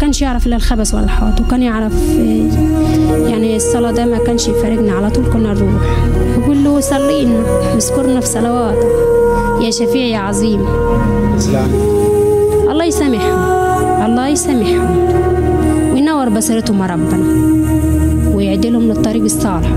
[0.00, 4.92] كانش يعرف إلا الخبث ولا الحوط وكان يعرف آه، يعني الصلاة ده ما كانش يفارقنا
[4.92, 5.82] على طول كنا نروح.
[6.38, 7.38] يقول له صلينا
[7.74, 8.86] واذكرنا في صلواتك
[9.62, 10.60] يا شفيع يا عظيم.
[12.70, 13.38] الله يسامحهم
[14.10, 14.96] الله يسامحهم.
[15.92, 17.24] وينور بصيرتهم يا ربنا
[18.34, 19.70] ويعدلهم للطريق الصالح.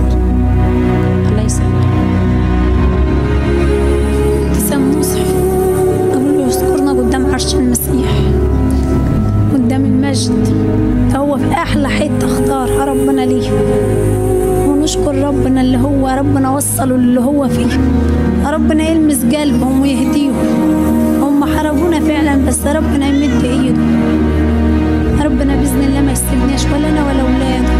[10.11, 11.11] المجد.
[11.13, 13.51] فهو في أحلى حتة اختارها ربنا ليه.
[14.67, 17.79] ونشكر ربنا اللي هو ربنا وصله اللي هو فيه.
[18.47, 20.35] ربنا يلمس قلبهم ويهديهم.
[21.21, 23.81] هم حرقونا فعلا بس ربنا يمد ايده
[25.25, 27.73] ربنا بإذن الله ما يسيبناش ولا أنا ولا اولاده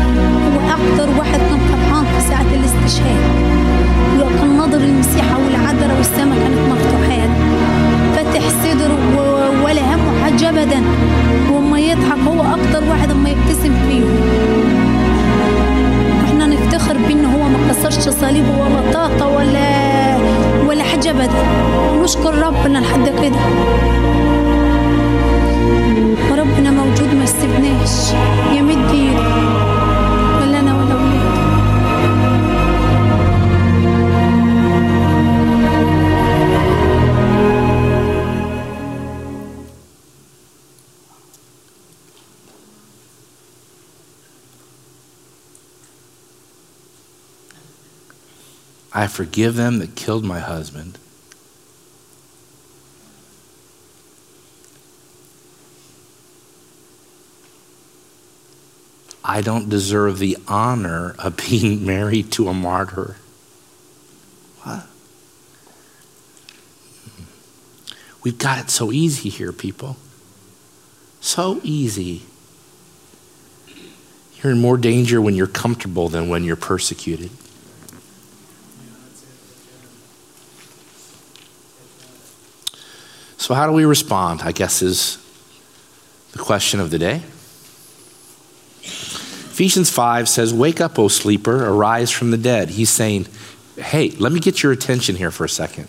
[0.54, 3.22] هو أكتر واحد كان فرحان في ساعة الاستشهاد.
[4.40, 7.30] كان ناظر المسيحه والعذراء والسما كانت مفتوحات.
[8.16, 8.98] فاتح صدره
[9.66, 10.41] ولا همه حاجة
[49.12, 50.98] forgive them that killed my husband.
[59.24, 63.18] I don't deserve the honor of being married to a martyr.
[64.64, 64.88] What?
[68.24, 69.98] We've got it so easy here, people.
[71.22, 72.24] So easy.
[74.42, 77.32] You're in more danger when you're comfortable than when you're persecuted.
[83.42, 84.44] So, how do we respond?
[84.44, 85.18] I guess is
[86.34, 87.24] the question of the day.
[88.84, 92.70] Ephesians 5 says, Wake up, O sleeper, arise from the dead.
[92.70, 93.26] He's saying,
[93.78, 95.88] Hey, let me get your attention here for a second.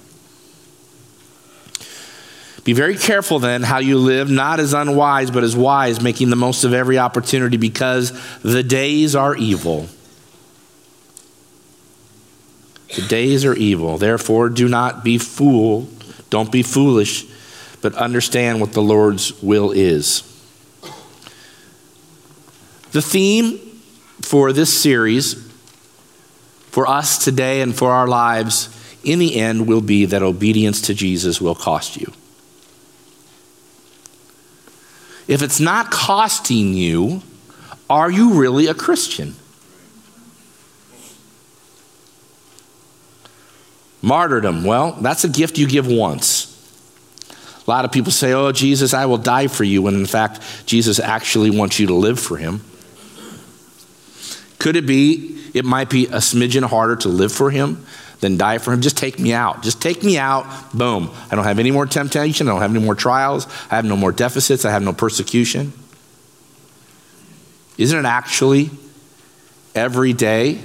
[2.64, 6.36] Be very careful then how you live, not as unwise, but as wise, making the
[6.36, 9.88] most of every opportunity because the days are evil.
[12.96, 13.98] The days are evil.
[13.98, 15.90] Therefore, do not be fool.
[16.30, 17.26] Don't be foolish,
[17.82, 20.22] but understand what the Lord's will is.
[22.92, 23.58] The theme
[24.22, 25.34] for this series,
[26.70, 28.68] for us today and for our lives,
[29.04, 32.12] in the end, will be that obedience to Jesus will cost you.
[35.26, 37.22] If it's not costing you,
[37.90, 39.34] are you really a Christian?
[44.02, 46.41] Martyrdom, well, that's a gift you give once.
[47.66, 50.40] A lot of people say, Oh, Jesus, I will die for you, when in fact,
[50.66, 52.62] Jesus actually wants you to live for him.
[54.58, 57.84] Could it be, it might be a smidgen harder to live for him
[58.20, 58.80] than die for him?
[58.80, 59.62] Just take me out.
[59.62, 60.46] Just take me out.
[60.72, 61.10] Boom.
[61.30, 62.48] I don't have any more temptation.
[62.48, 63.46] I don't have any more trials.
[63.70, 64.64] I have no more deficits.
[64.64, 65.72] I have no persecution.
[67.78, 68.70] Isn't it actually
[69.74, 70.60] every day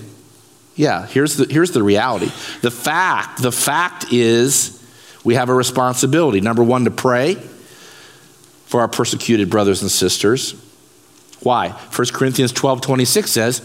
[0.78, 2.32] yeah, here's the, here's the reality.
[2.62, 4.77] The fact, the fact is
[5.28, 6.40] we have a responsibility.
[6.40, 7.36] Number one, to pray
[8.66, 10.54] for our persecuted brothers and sisters.
[11.42, 11.72] Why?
[11.72, 13.60] 1 Corinthians 12 26 says,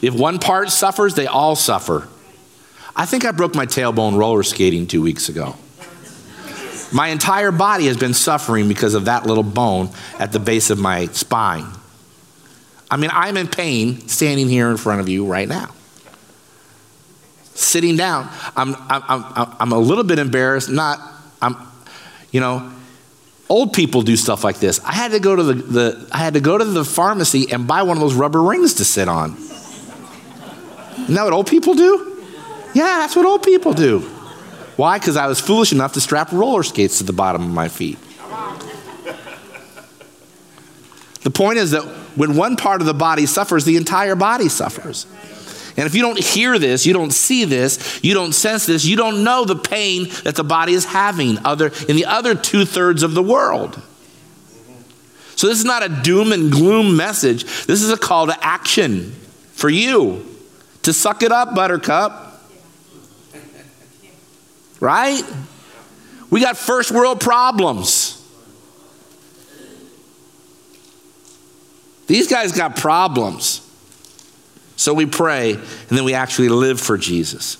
[0.00, 2.06] if one part suffers, they all suffer.
[2.94, 5.56] I think I broke my tailbone roller skating two weeks ago.
[6.92, 9.90] My entire body has been suffering because of that little bone
[10.20, 11.66] at the base of my spine.
[12.88, 15.74] I mean, I'm in pain standing here in front of you right now
[17.60, 18.28] sitting down.
[18.56, 20.70] I'm, I'm, I'm, I'm a little bit embarrassed.
[20.70, 20.98] Not,
[21.40, 21.56] I'm,
[22.30, 22.72] you know,
[23.48, 24.80] old people do stuff like this.
[24.84, 27.66] I had to go to the, the I had to go to the pharmacy and
[27.66, 29.36] buy one of those rubber rings to sit on.
[31.02, 32.24] Isn't that what old people do?
[32.74, 34.00] Yeah, that's what old people do.
[34.76, 34.98] Why?
[34.98, 37.98] Because I was foolish enough to strap roller skates to the bottom of my feet.
[41.22, 41.82] The point is that
[42.16, 45.06] when one part of the body suffers, the entire body suffers.
[45.80, 48.96] And if you don't hear this, you don't see this, you don't sense this, you
[48.96, 53.02] don't know the pain that the body is having other, in the other two thirds
[53.02, 53.80] of the world.
[55.36, 57.44] So, this is not a doom and gloom message.
[57.64, 59.12] This is a call to action
[59.52, 60.26] for you
[60.82, 62.42] to suck it up, buttercup.
[64.80, 65.22] Right?
[66.28, 68.22] We got first world problems.
[72.06, 73.66] These guys got problems.
[74.80, 77.56] So we pray, and then we actually live for Jesus.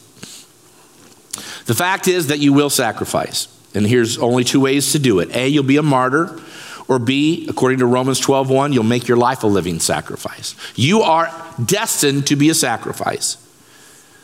[1.66, 3.46] The fact is that you will sacrifice.
[3.74, 5.36] And here's only two ways to do it.
[5.36, 6.40] A, you'll be a martyr,
[6.88, 10.54] or B, according to Romans 12:1, you'll make your life a living sacrifice.
[10.76, 11.30] You are
[11.62, 13.36] destined to be a sacrifice.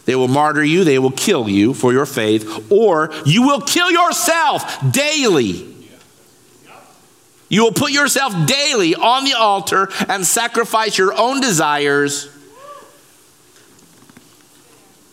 [0.07, 3.91] They will martyr you, they will kill you for your faith, or you will kill
[3.91, 5.67] yourself daily.
[7.51, 12.31] You will put yourself daily on the altar and sacrifice your own desires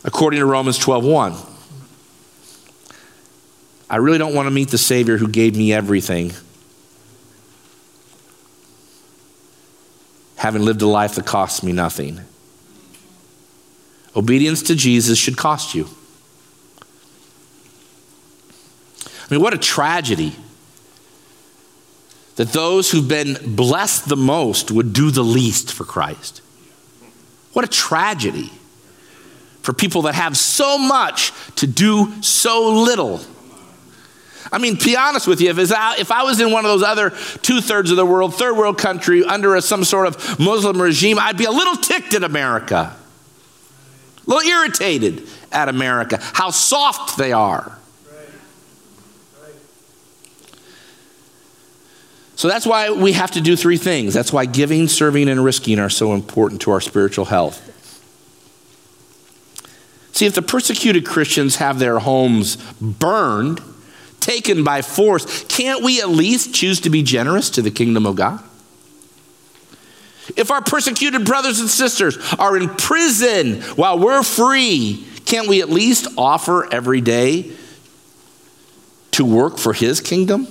[0.03, 1.35] according to Romans 12:1.
[3.89, 6.33] I really don't want to meet the Savior who gave me everything.
[10.35, 12.21] Having lived a life that costs me nothing.
[14.15, 15.87] Obedience to Jesus should cost you.
[19.05, 20.35] I mean, what a tragedy
[22.35, 26.41] that those who've been blessed the most would do the least for Christ.
[27.53, 28.51] What a tragedy
[29.63, 33.21] for people that have so much to do so little.
[34.51, 36.69] I mean, to be honest with you, if, I, if I was in one of
[36.69, 37.09] those other
[37.41, 41.17] two thirds of the world, third world country, under a, some sort of Muslim regime,
[41.17, 47.31] I'd be a little ticked at America, a little irritated at America, how soft they
[47.31, 47.79] are.
[52.35, 54.13] So that's why we have to do three things.
[54.13, 57.72] That's why giving, serving, and risking are so important to our spiritual health.
[60.13, 63.61] See, if the persecuted Christians have their homes burned,
[64.19, 68.15] taken by force, can't we at least choose to be generous to the kingdom of
[68.15, 68.41] God?
[70.37, 75.69] If our persecuted brothers and sisters are in prison while we're free, can't we at
[75.69, 77.51] least offer every day
[79.11, 80.47] to work for his kingdom?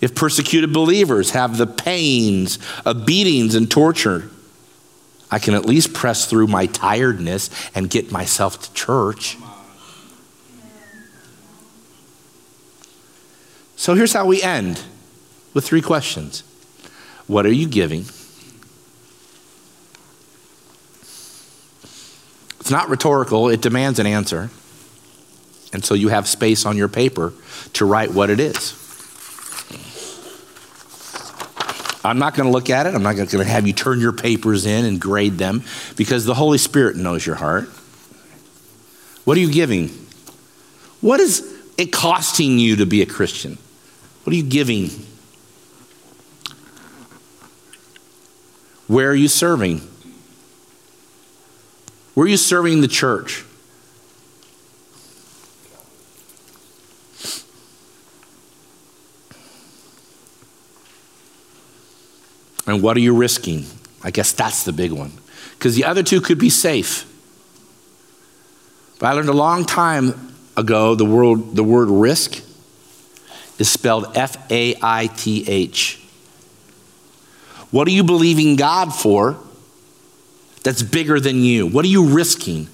[0.00, 4.30] If persecuted believers have the pains of beatings and torture,
[5.30, 9.36] I can at least press through my tiredness and get myself to church.
[13.76, 14.82] So here's how we end
[15.52, 16.42] with three questions
[17.26, 18.06] What are you giving?
[22.60, 24.50] It's not rhetorical, it demands an answer.
[25.72, 27.32] And so you have space on your paper
[27.74, 28.85] to write what it is.
[32.06, 32.94] I'm not going to look at it.
[32.94, 35.62] I'm not going to have you turn your papers in and grade them
[35.96, 37.68] because the Holy Spirit knows your heart.
[39.24, 39.88] What are you giving?
[41.00, 43.58] What is it costing you to be a Christian?
[44.22, 44.90] What are you giving?
[48.86, 49.80] Where are you serving?
[52.14, 53.44] Where are you serving the church?
[62.66, 63.64] And what are you risking?
[64.02, 65.12] I guess that's the big one.
[65.52, 67.10] Because the other two could be safe.
[68.98, 72.42] But I learned a long time ago the word, the word risk
[73.58, 76.00] is spelled F A I T H.
[77.70, 79.38] What are you believing God for
[80.62, 81.66] that's bigger than you?
[81.66, 82.68] What are you risking?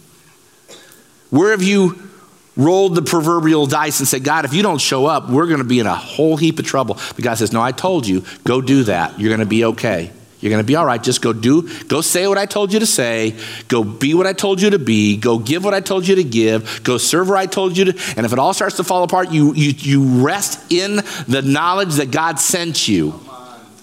[1.31, 2.11] Where have you
[2.57, 5.65] rolled the proverbial dice and said, God, if you don't show up, we're going to
[5.65, 6.99] be in a whole heap of trouble.
[7.15, 9.19] But God says, No, I told you, go do that.
[9.19, 10.11] You're going to be okay.
[10.41, 11.01] You're going to be all right.
[11.01, 13.37] Just go do, go say what I told you to say.
[13.69, 15.17] Go be what I told you to be.
[15.17, 16.83] Go give what I told you to give.
[16.83, 18.15] Go serve what I told you to.
[18.17, 20.97] And if it all starts to fall apart, you, you, you rest in
[21.29, 23.21] the knowledge that God sent you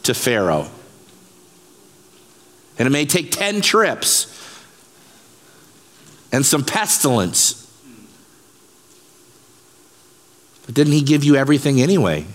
[0.03, 0.67] to Pharaoh.
[2.77, 4.35] And it may take 10 trips
[6.33, 7.68] and some pestilence
[10.69, 12.27] but didn't he give you everything anyway?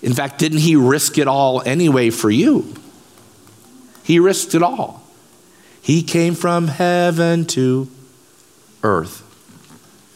[0.00, 2.74] In fact, didn't he risk it all anyway for you?
[4.02, 5.02] He risked it all.
[5.82, 7.86] He came from heaven to
[8.82, 9.22] earth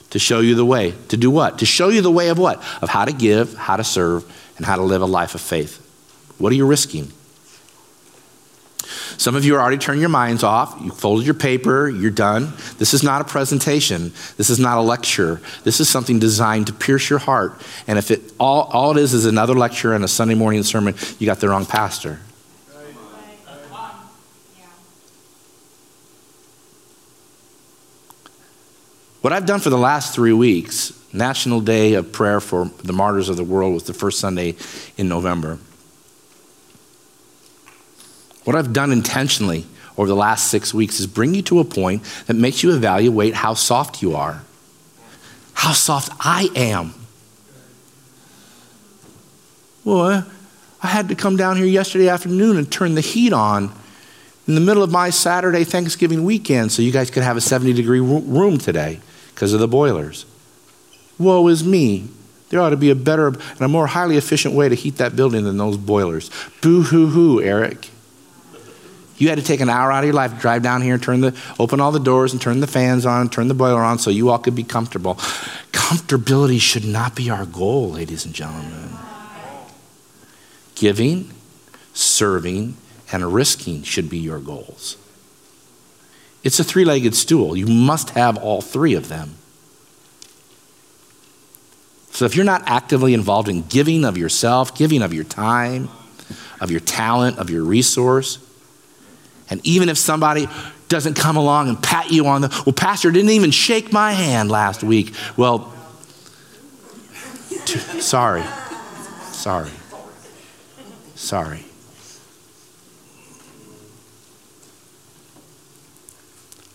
[0.09, 0.95] to show you the way.
[1.09, 1.59] To do what?
[1.59, 2.65] To show you the way of what?
[2.81, 4.25] Of how to give, how to serve,
[4.57, 5.87] and how to live a life of faith.
[6.39, 7.13] What are you risking?
[9.23, 10.77] Some of you are already turning your minds off.
[10.81, 12.55] You folded your paper, you're done.
[12.79, 14.13] This is not a presentation.
[14.37, 15.41] This is not a lecture.
[15.63, 17.61] This is something designed to pierce your heart.
[17.87, 20.97] And if it all, all it is is another lecture and a Sunday morning sermon,
[21.21, 22.19] you got the wrong pastor.
[29.21, 33.29] What I've done for the last three weeks, National Day of Prayer for the Martyrs
[33.29, 34.57] of the World was the first Sunday
[34.97, 35.61] in November.
[38.45, 39.67] What I've done intentionally
[39.97, 43.35] over the last six weeks is bring you to a point that makes you evaluate
[43.35, 44.43] how soft you are,
[45.55, 46.95] how soft I am.
[49.85, 50.27] Well,
[50.83, 53.73] I had to come down here yesterday afternoon and turn the heat on
[54.49, 57.73] in the middle of my Saturday Thanksgiving weekend so you guys could have a 70
[57.73, 59.01] degree room today
[59.35, 60.27] because of the boilers.
[61.19, 62.09] Woe is me.
[62.49, 65.17] There ought to be a better and a more highly efficient way to heat that
[65.17, 66.31] building than those boilers.
[66.61, 67.89] Boo hoo hoo, Eric.
[69.23, 71.41] You had to take an hour out of your life, drive down here, turn the,
[71.61, 74.31] open all the doors, and turn the fans on, turn the boiler on, so you
[74.31, 75.15] all could be comfortable.
[75.71, 78.99] Comfortability should not be our goal, ladies and gentlemen.
[80.75, 81.31] Giving,
[81.95, 82.77] serving,
[83.13, 84.97] and risking should be your goals.
[86.43, 87.57] It's a three legged stool.
[87.57, 89.37] You must have all three of them.
[92.11, 95.91] So if you're not actively involved in giving of yourself, giving of your time,
[96.61, 98.41] of your talent, of your resource,
[99.53, 100.49] and even if somebody
[100.89, 104.51] doesn't come along and pat you on the, well, Pastor didn't even shake my hand
[104.51, 105.15] last week.
[105.37, 105.73] Well,
[107.67, 108.43] t- sorry.
[109.25, 109.71] Sorry.
[111.15, 111.65] Sorry.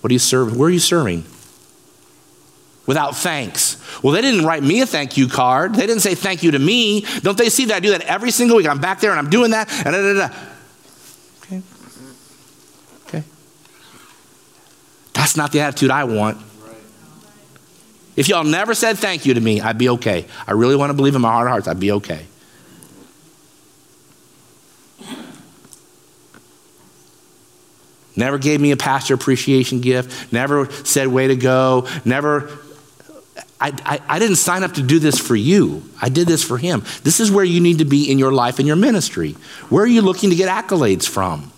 [0.02, 0.58] What are you serving?
[0.58, 1.26] Where are you serving?
[2.86, 3.84] Without thanks.
[4.04, 5.74] Well, they didn't write me a thank you card.
[5.74, 7.02] They didn't say thank you to me.
[7.22, 8.68] Don't they see that I do that every single week?
[8.68, 9.68] I'm back there and I'm doing that.
[9.84, 10.57] And da, da, da.
[15.28, 16.38] That's not the attitude I want.
[18.16, 20.26] If y'all never said thank you to me, I'd be okay.
[20.48, 22.26] I really want to believe in my heart of hearts, I'd be okay.
[28.16, 32.50] Never gave me a pastor appreciation gift, never said way to go, never.
[33.60, 35.84] I, I, I, didn't sign up to do this for you.
[36.02, 36.86] I did this for him.
[37.04, 39.34] This is where you need to be in your life and your ministry.
[39.68, 41.52] Where are you looking to get accolades from?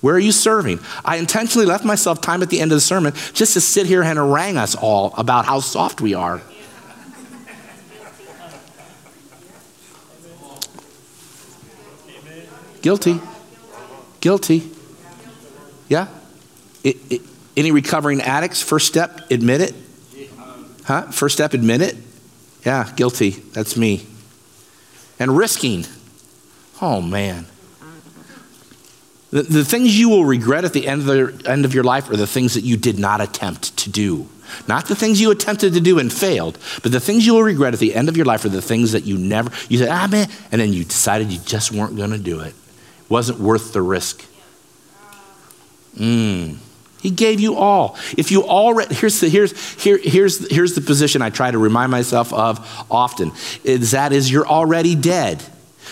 [0.00, 0.80] Where are you serving?
[1.04, 4.02] I intentionally left myself time at the end of the sermon just to sit here
[4.02, 6.42] and harangue us all about how soft we are.
[12.82, 13.20] Guilty.
[14.20, 14.70] Guilty.
[15.88, 16.08] Yeah?
[16.84, 17.22] It, it,
[17.56, 19.74] any recovering addicts, first step, admit it?
[20.84, 21.10] Huh?
[21.10, 21.96] First step, admit it?
[22.64, 23.30] Yeah, guilty.
[23.30, 24.06] That's me.
[25.18, 25.84] and risking.
[26.80, 27.46] Oh, man.
[29.30, 32.08] The, the things you will regret at the end of, the end of your life
[32.10, 34.28] are the things that you did not attempt to do.
[34.68, 37.74] Not the things you attempted to do and failed, but the things you will regret
[37.74, 40.06] at the end of your life are the things that you never, you said, ah,
[40.06, 42.48] man, and then you decided you just weren't going to do it.
[42.48, 42.54] it.
[43.08, 44.24] Wasn't worth the risk.
[45.96, 46.58] Mm.
[47.00, 47.96] He gave you all.
[48.16, 49.52] If you already, here's the, here's,
[49.82, 53.32] here, here's, here's the position I try to remind myself of often,
[53.64, 55.42] is that is you're already dead.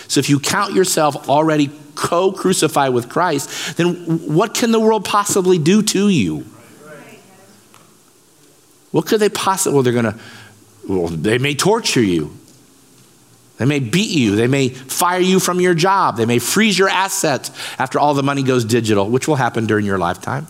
[0.07, 3.95] So if you count yourself already co crucified with Christ, then
[4.33, 6.45] what can the world possibly do to you?
[8.91, 10.19] What could they possibly, well, they're going to,
[10.87, 12.37] well, they may torture you.
[13.57, 14.35] They may beat you.
[14.35, 16.17] They may fire you from your job.
[16.17, 19.85] They may freeze your assets after all the money goes digital, which will happen during
[19.85, 20.47] your lifetime.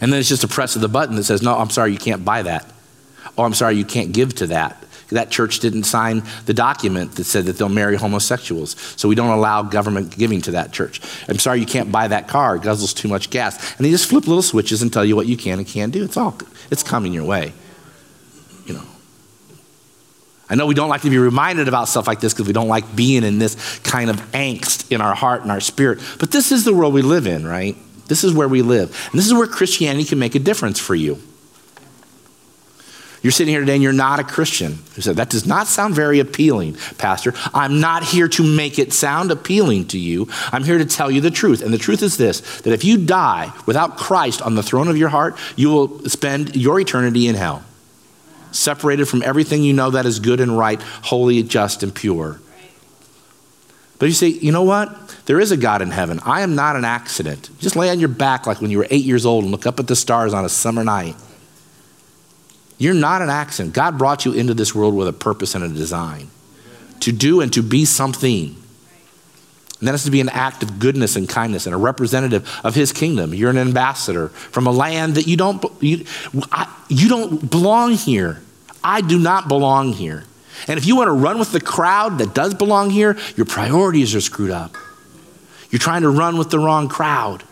[0.00, 1.98] And then it's just a press of the button that says, no, I'm sorry, you
[1.98, 2.66] can't buy that.
[3.36, 7.24] Oh, I'm sorry, you can't give to that that church didn't sign the document that
[7.24, 8.76] said that they'll marry homosexuals.
[8.96, 11.00] So we don't allow government giving to that church.
[11.28, 12.56] I'm sorry you can't buy that car.
[12.56, 13.76] It guzzles too much gas.
[13.76, 16.04] And they just flip little switches and tell you what you can and can't do.
[16.04, 16.38] It's all,
[16.70, 17.52] it's coming your way.
[18.66, 18.84] You know.
[20.48, 22.68] I know we don't like to be reminded about stuff like this because we don't
[22.68, 26.00] like being in this kind of angst in our heart and our spirit.
[26.18, 27.76] But this is the world we live in, right?
[28.08, 28.88] This is where we live.
[29.12, 31.22] And this is where Christianity can make a difference for you.
[33.22, 34.78] You're sitting here today and you're not a Christian.
[34.96, 37.34] You said, That does not sound very appealing, Pastor.
[37.52, 40.28] I'm not here to make it sound appealing to you.
[40.52, 41.60] I'm here to tell you the truth.
[41.60, 44.96] And the truth is this that if you die without Christ on the throne of
[44.96, 47.62] your heart, you will spend your eternity in hell,
[48.52, 52.40] separated from everything you know that is good and right, holy, just, and pure.
[53.98, 54.96] But you say, you know what?
[55.26, 56.20] There is a God in heaven.
[56.24, 57.50] I am not an accident.
[57.58, 59.78] Just lay on your back like when you were eight years old and look up
[59.78, 61.16] at the stars on a summer night.
[62.80, 63.74] You're not an accident.
[63.74, 66.30] God brought you into this world with a purpose and a design
[67.00, 68.56] to do and to be something.
[69.78, 72.74] And that is to be an act of goodness and kindness and a representative of
[72.74, 73.34] his kingdom.
[73.34, 76.06] You're an ambassador from a land that you don't, you,
[76.52, 78.40] I, you don't belong here.
[78.82, 80.24] I do not belong here.
[80.66, 84.14] And if you want to run with the crowd that does belong here, your priorities
[84.14, 84.74] are screwed up.
[85.70, 87.44] You're trying to run with the wrong crowd.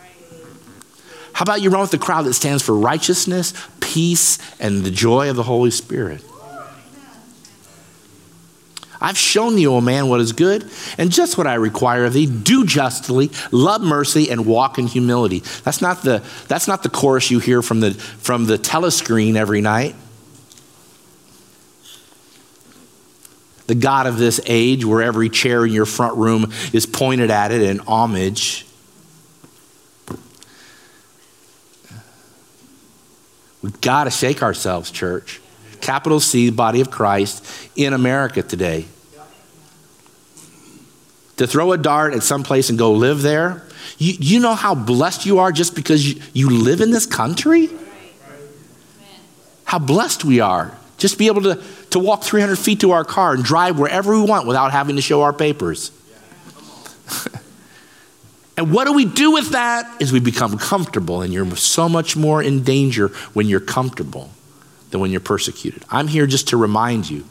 [1.39, 5.30] How about you run with the crowd that stands for righteousness, peace, and the joy
[5.30, 6.20] of the Holy Spirit?
[9.01, 10.68] I've shown thee, O man, what is good,
[10.99, 12.26] and just what I require of thee.
[12.26, 15.45] Do justly, love mercy, and walk in humility.
[15.62, 19.61] That's not the, that's not the chorus you hear from the, from the telescreen every
[19.61, 19.95] night.
[23.68, 27.53] The God of this age, where every chair in your front room is pointed at
[27.53, 28.64] it in homage.
[33.63, 35.41] We've got to shake ourselves, church.
[35.81, 37.45] Capital C, body of Christ
[37.77, 38.87] in America today.
[41.37, 43.63] To throw a dart at some place and go live there,
[43.97, 47.69] you, you know how blessed you are just because you, you live in this country?
[49.65, 50.77] How blessed we are.
[50.97, 54.23] Just be able to, to walk 300 feet to our car and drive wherever we
[54.23, 55.93] want without having to show our papers.
[58.59, 60.03] And what do we do with that?
[60.03, 64.31] Is we become comfortable, and you're so much more in danger when you're comfortable
[64.91, 65.85] than when you're persecuted.
[65.91, 67.25] I'm here just to remind you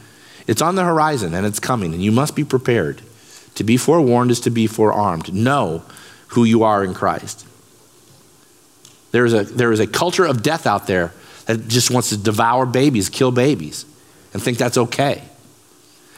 [0.47, 3.01] it's on the horizon and it's coming, and you must be prepared.
[3.55, 5.33] To be forewarned is to be forearmed.
[5.33, 5.83] Know
[6.27, 7.45] who you are in Christ.
[9.11, 11.11] There is a, there is a culture of death out there
[11.45, 13.83] that just wants to devour babies, kill babies,
[14.31, 15.23] and think that's okay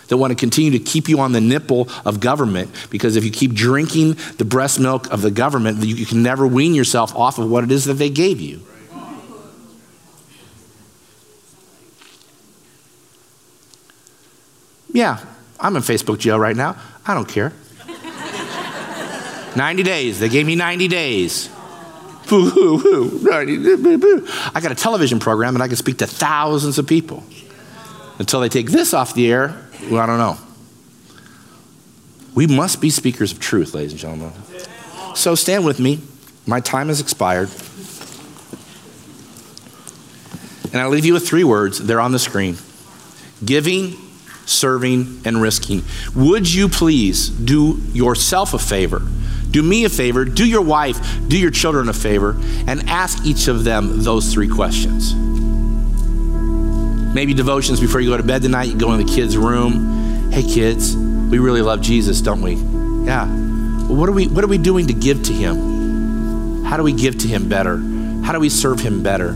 [0.09, 3.31] that want to continue to keep you on the nipple of government because if you
[3.31, 7.49] keep drinking the breast milk of the government, you can never wean yourself off of
[7.49, 8.65] what it is that they gave you.
[14.91, 15.23] Yeah,
[15.59, 16.75] I'm in Facebook jail right now.
[17.05, 17.53] I don't care.
[19.55, 20.19] 90 days.
[20.19, 21.49] They gave me 90 days.
[22.31, 27.23] I got a television program and I can speak to thousands of people.
[28.19, 30.37] Until they take this off the air, well, I don't know.
[32.35, 34.31] We must be speakers of truth, ladies and gentlemen.
[35.15, 36.01] So stand with me.
[36.45, 37.49] My time has expired.
[40.71, 41.79] And I leave you with three words.
[41.79, 42.57] They're on the screen
[43.43, 43.95] giving,
[44.45, 45.83] serving, and risking.
[46.15, 49.01] Would you please do yourself a favor?
[49.49, 53.47] Do me a favor, do your wife, do your children a favor, and ask each
[53.47, 55.13] of them those three questions.
[57.13, 60.31] Maybe devotions before you go to bed tonight, you go in the kids' room.
[60.31, 62.53] Hey, kids, we really love Jesus, don't we?
[63.05, 63.25] Yeah.
[63.25, 66.63] Well, what are we, what are we doing to give to Him?
[66.63, 67.77] How do we give to Him better?
[68.23, 69.29] How do we serve Him better?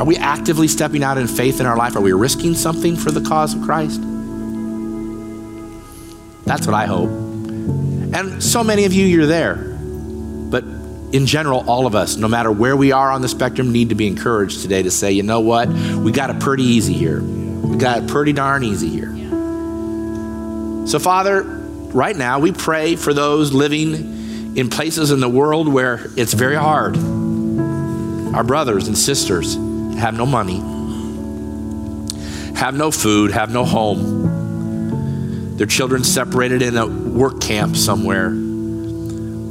[0.00, 1.96] Are we actively stepping out in faith in our life?
[1.96, 4.00] Are we risking something for the cause of Christ?
[6.44, 7.10] That's what I hope.
[7.10, 9.56] And so many of you, you're there.
[9.56, 10.64] But
[11.12, 13.94] in general, all of us, no matter where we are on the spectrum, need to
[13.94, 15.68] be encouraged today to say, you know what?
[15.68, 17.20] We got it pretty easy here.
[17.20, 19.12] We got it pretty darn easy here.
[20.86, 26.06] So, Father, right now we pray for those living in places in the world where
[26.16, 26.96] it's very hard.
[28.34, 29.54] Our brothers and sisters
[29.98, 30.58] have no money,
[32.56, 35.56] have no food, have no home.
[35.56, 38.30] Their children separated in a work camp somewhere,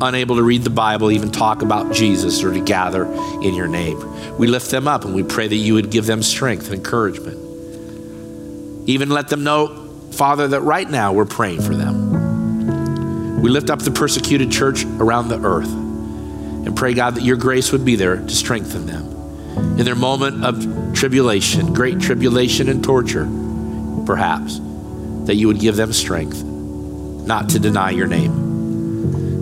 [0.01, 3.05] unable to read the Bible, even talk about Jesus or to gather
[3.41, 4.37] in your name.
[4.37, 7.37] We lift them up and we pray that you would give them strength and encouragement.
[8.87, 13.41] Even let them know, Father, that right now we're praying for them.
[13.41, 17.71] We lift up the persecuted church around the earth and pray, God, that your grace
[17.71, 19.05] would be there to strengthen them
[19.79, 23.25] in their moment of tribulation, great tribulation and torture,
[24.05, 24.59] perhaps,
[25.25, 28.48] that you would give them strength not to deny your name.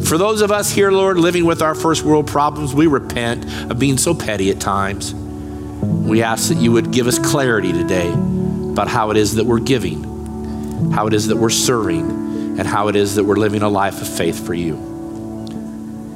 [0.07, 3.77] For those of us here, Lord, living with our first world problems, we repent of
[3.77, 5.13] being so petty at times.
[5.13, 9.59] We ask that you would give us clarity today about how it is that we're
[9.59, 12.09] giving, how it is that we're serving,
[12.57, 14.77] and how it is that we're living a life of faith for you.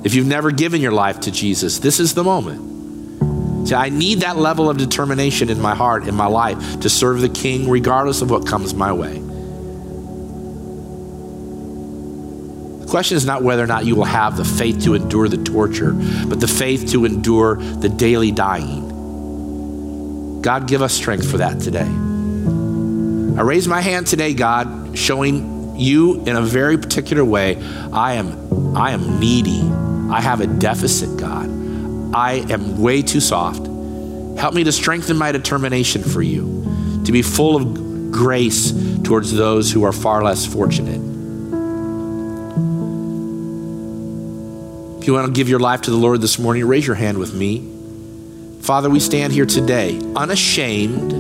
[0.06, 3.68] If you've never given your life to Jesus, this is the moment.
[3.68, 7.20] See, I need that level of determination in my heart, in my life, to serve
[7.20, 9.22] the King regardless of what comes my way.
[12.92, 15.94] Question is not whether or not you will have the faith to endure the torture,
[16.28, 20.42] but the faith to endure the daily dying.
[20.42, 21.88] God, give us strength for that today.
[21.88, 27.56] I raise my hand today, God, showing you in a very particular way
[27.94, 29.62] I am I am needy.
[30.12, 31.50] I have a deficit, God.
[32.14, 33.68] I am way too soft.
[34.38, 38.74] Help me to strengthen my determination for you, to be full of grace
[39.04, 41.11] towards those who are far less fortunate.
[45.02, 47.18] If you want to give your life to the Lord this morning, raise your hand
[47.18, 47.68] with me.
[48.62, 51.12] Father, we stand here today unashamed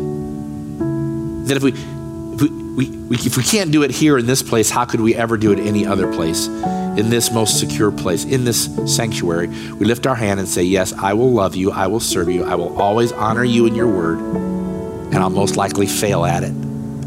[1.47, 2.41] that if we, if
[2.77, 5.35] we, we, if we can't do it here in this place, how could we ever
[5.35, 6.47] do it any other place?
[6.47, 10.91] in this most secure place, in this sanctuary, we lift our hand and say, Yes,
[10.91, 11.71] I will love you.
[11.71, 12.43] I will serve you.
[12.43, 14.19] I will always honor you in your word.
[14.19, 16.51] And I'll most likely fail at it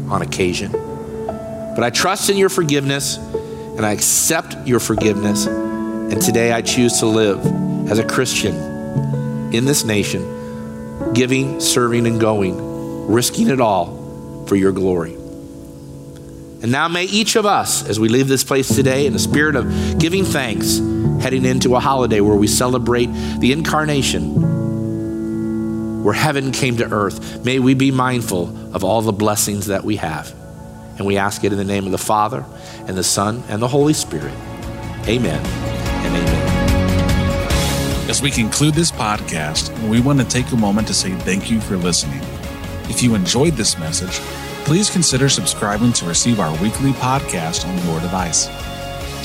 [0.09, 0.71] on occasion.
[0.71, 5.47] But I trust in your forgiveness and I accept your forgiveness.
[6.15, 7.45] And today I choose to live
[7.91, 8.55] as a Christian
[9.53, 15.15] in this nation, giving, serving, and going, risking it all for your glory.
[15.15, 19.57] And now may each of us, as we leave this place today in the spirit
[19.57, 20.77] of giving thanks,
[21.21, 23.07] heading into a holiday where we celebrate
[23.39, 24.41] the incarnation,
[26.01, 29.97] where heaven came to earth, may we be mindful of all the blessings that we
[29.97, 30.33] have.
[30.97, 32.45] And we ask it in the name of the Father,
[32.87, 34.33] and the Son, and the Holy Spirit.
[35.09, 35.64] Amen
[36.05, 38.09] and amen.
[38.09, 41.59] As we conclude this podcast, we want to take a moment to say thank you
[41.59, 42.21] for listening.
[42.89, 44.19] If you enjoyed this message,
[44.65, 48.47] please consider subscribing to receive our weekly podcast on your device.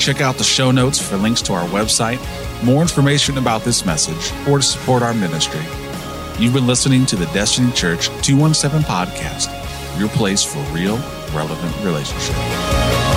[0.03, 2.19] Check out the show notes for links to our website,
[2.63, 5.61] more information about this message, or to support our ministry.
[6.39, 9.47] You've been listening to the Destiny Church 217 podcast,
[9.99, 10.97] your place for real,
[11.33, 13.10] relevant relationship.